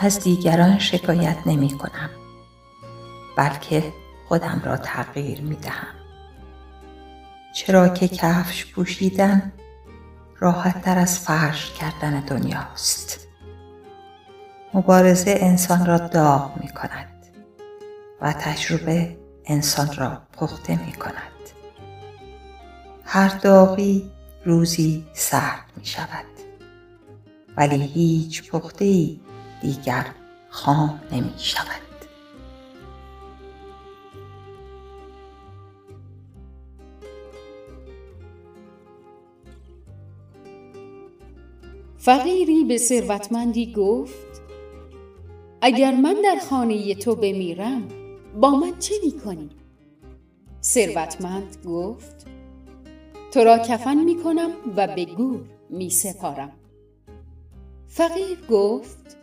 از 0.00 0.20
دیگران 0.20 0.78
شکایت 0.78 1.36
نمی 1.46 1.68
کنم. 1.68 2.10
بلکه 3.38 3.92
خودم 4.28 4.62
را 4.64 4.76
تغییر 4.76 5.40
می 5.40 5.56
دهم. 5.56 5.94
چرا 7.54 7.88
که 7.88 8.08
کفش 8.08 8.72
پوشیدن 8.72 9.52
راحت 10.38 10.82
تر 10.82 10.98
از 10.98 11.18
فرش 11.18 11.72
کردن 11.72 12.20
دنیاست. 12.20 13.28
مبارزه 14.74 15.34
انسان 15.40 15.86
را 15.86 15.98
داغ 15.98 16.60
می 16.60 16.68
کند 16.68 17.26
و 18.20 18.32
تجربه 18.32 19.18
انسان 19.44 19.96
را 19.96 20.22
پخته 20.32 20.86
می 20.86 20.92
کند. 20.92 21.32
هر 23.04 23.28
داغی 23.28 24.10
روزی 24.44 25.06
سرد 25.12 25.72
می 25.76 25.86
شود 25.86 26.24
ولی 27.56 27.86
هیچ 27.86 28.50
پخته 28.50 29.16
دیگر 29.62 30.06
خام 30.50 31.00
نمی 31.12 31.34
شود. 31.38 31.87
فقیری 42.08 42.64
به 42.64 42.78
ثروتمندی 42.78 43.72
گفت 43.72 44.42
اگر 45.60 45.94
من 45.94 46.16
در 46.24 46.38
خانه 46.50 46.94
تو 46.94 47.14
بمیرم 47.14 47.88
با 48.40 48.50
من 48.50 48.78
چه 48.78 48.94
می 49.04 49.12
کنی؟ 49.12 49.50
ثروتمند 50.62 51.56
گفت 51.66 52.26
تو 53.32 53.40
را 53.40 53.58
کفن 53.58 54.04
می 54.04 54.16
کنم 54.16 54.50
و 54.76 54.86
به 54.86 55.04
گور 55.04 55.40
می 55.70 55.90
سپارم 55.90 56.52
فقیر 57.86 58.38
گفت 58.50 59.16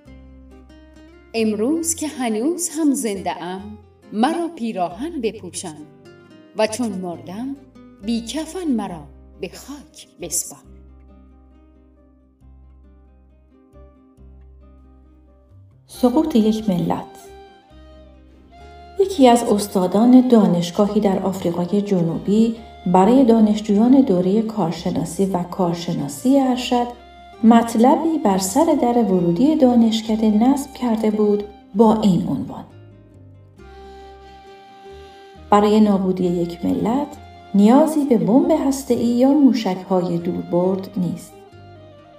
امروز 1.34 1.96
که 1.96 2.08
هنوز 2.08 2.70
هم 2.70 2.94
زنده 2.94 3.44
ام 3.44 3.78
مرا 4.14 4.48
پیراهن 4.56 5.22
بپوشن 5.22 5.78
و 6.58 6.68
چون 6.68 6.90
مردم 6.90 7.56
بی 8.06 8.22
کفن 8.22 8.68
مرا 8.68 9.08
به 9.42 9.50
خاک 9.50 10.08
بسپار 10.22 10.75
سقوط 15.88 16.36
یک 16.36 16.70
ملت. 16.70 17.06
یکی 19.00 19.28
از 19.28 19.44
استادان 19.44 20.28
دانشگاهی 20.28 21.00
در 21.00 21.20
آفریقای 21.20 21.82
جنوبی 21.82 22.56
برای 22.86 23.24
دانشجویان 23.24 24.02
دوره 24.02 24.42
کارشناسی 24.42 25.26
و 25.26 25.44
کارشناسی 25.44 26.40
ارشد 26.40 26.88
مطلبی 27.44 28.18
بر 28.24 28.38
سر 28.38 28.78
در 28.82 28.94
ورودی 28.94 29.56
دانشکده 29.56 30.30
نصب 30.30 30.74
کرده 30.74 31.12
بود 31.12 31.44
با 31.76 32.02
این 32.02 32.28
عنوان. 32.28 32.64
برای 35.50 35.80
نابودی 35.80 36.24
یک 36.24 36.66
ملت 36.66 37.08
نیازی 37.56 38.06
به 38.06 38.18
بمب 38.18 38.52
هسته‌ای 38.68 39.06
یا 39.06 39.32
موشک‌های 39.32 40.18
دوربرد 40.18 40.90
نیست. 40.98 41.34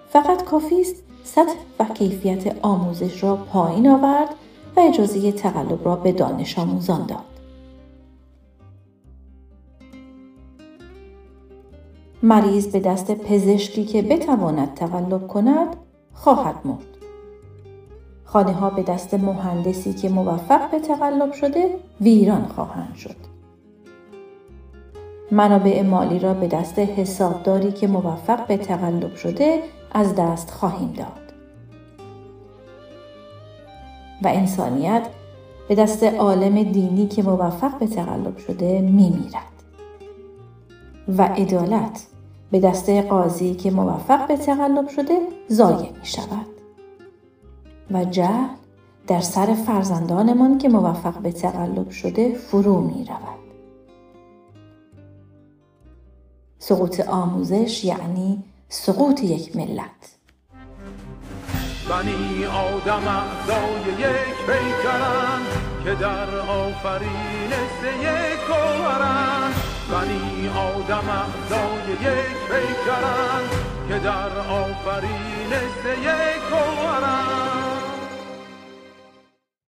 فقط 0.08 0.44
کافی 0.44 0.80
است 0.80 1.05
سطح 1.26 1.54
و 1.78 1.84
کیفیت 1.84 2.56
آموزش 2.62 3.22
را 3.22 3.36
پایین 3.36 3.88
آورد 3.88 4.28
و 4.76 4.80
اجازه 4.80 5.32
تقلب 5.32 5.84
را 5.84 5.96
به 5.96 6.12
دانش 6.12 6.58
آموزان 6.58 7.06
داد. 7.06 7.24
مریض 12.22 12.66
به 12.66 12.80
دست 12.80 13.10
پزشکی 13.10 13.84
که 13.84 14.02
بتواند 14.02 14.74
تقلب 14.74 15.28
کند 15.28 15.76
خواهد 16.12 16.54
مرد. 16.64 16.96
خانه 18.24 18.52
ها 18.52 18.70
به 18.70 18.82
دست 18.82 19.14
مهندسی 19.14 19.92
که 19.92 20.08
موفق 20.08 20.70
به 20.70 20.80
تقلب 20.80 21.32
شده 21.32 21.78
ویران 22.00 22.46
خواهند 22.46 22.94
شد. 22.94 23.16
منابع 25.30 25.82
مالی 25.82 26.18
را 26.18 26.34
به 26.34 26.46
دست 26.46 26.78
حسابداری 26.78 27.72
که 27.72 27.86
موفق 27.86 28.46
به 28.46 28.56
تقلب 28.56 29.14
شده 29.14 29.62
از 29.92 30.14
دست 30.14 30.50
خواهیم 30.50 30.92
داد. 30.92 31.32
و 34.22 34.28
انسانیت 34.28 35.06
به 35.68 35.74
دست 35.74 36.02
عالم 36.02 36.62
دینی 36.62 37.06
که 37.06 37.22
موفق 37.22 37.78
به 37.78 37.86
تقلب 37.86 38.36
شده 38.36 38.80
می 38.80 39.10
میرد. 39.10 39.52
و 41.08 41.22
عدالت 41.22 42.06
به 42.50 42.60
دست 42.60 42.90
قاضی 42.90 43.54
که 43.54 43.70
موفق 43.70 44.28
به 44.28 44.36
تقلب 44.36 44.88
شده 44.88 45.18
ضایع 45.50 45.92
می 45.98 46.06
شود. 46.06 46.46
و 47.90 48.04
جهل 48.04 48.48
در 49.06 49.20
سر 49.20 49.54
فرزندانمان 49.54 50.58
که 50.58 50.68
موفق 50.68 51.18
به 51.18 51.32
تقلب 51.32 51.90
شده 51.90 52.34
فرو 52.34 52.80
می 52.80 53.04
رود. 53.04 53.36
سقوط 56.58 57.00
آموزش 57.00 57.84
یعنی 57.84 58.44
سقوط 58.68 59.22
یک 59.22 59.56
ملت. 59.56 60.16
بنی 61.88 62.44
آدم 62.44 63.08
اعضای 63.08 63.92
یک 63.98 64.36
پیکرن 64.46 65.42
که 65.84 65.94
در 65.94 66.38
آفرینش 66.38 67.78
یک 68.02 68.40
گوهرن 68.48 69.52
بنی 69.90 70.48
آدم 70.48 71.08
اعضای 71.08 71.92
یک 71.92 72.36
پیکرن 72.48 73.44
که 73.88 73.98
در 73.98 74.38
آفرینش 74.38 76.02
یک 76.02 76.42
گوهرن 76.50 77.65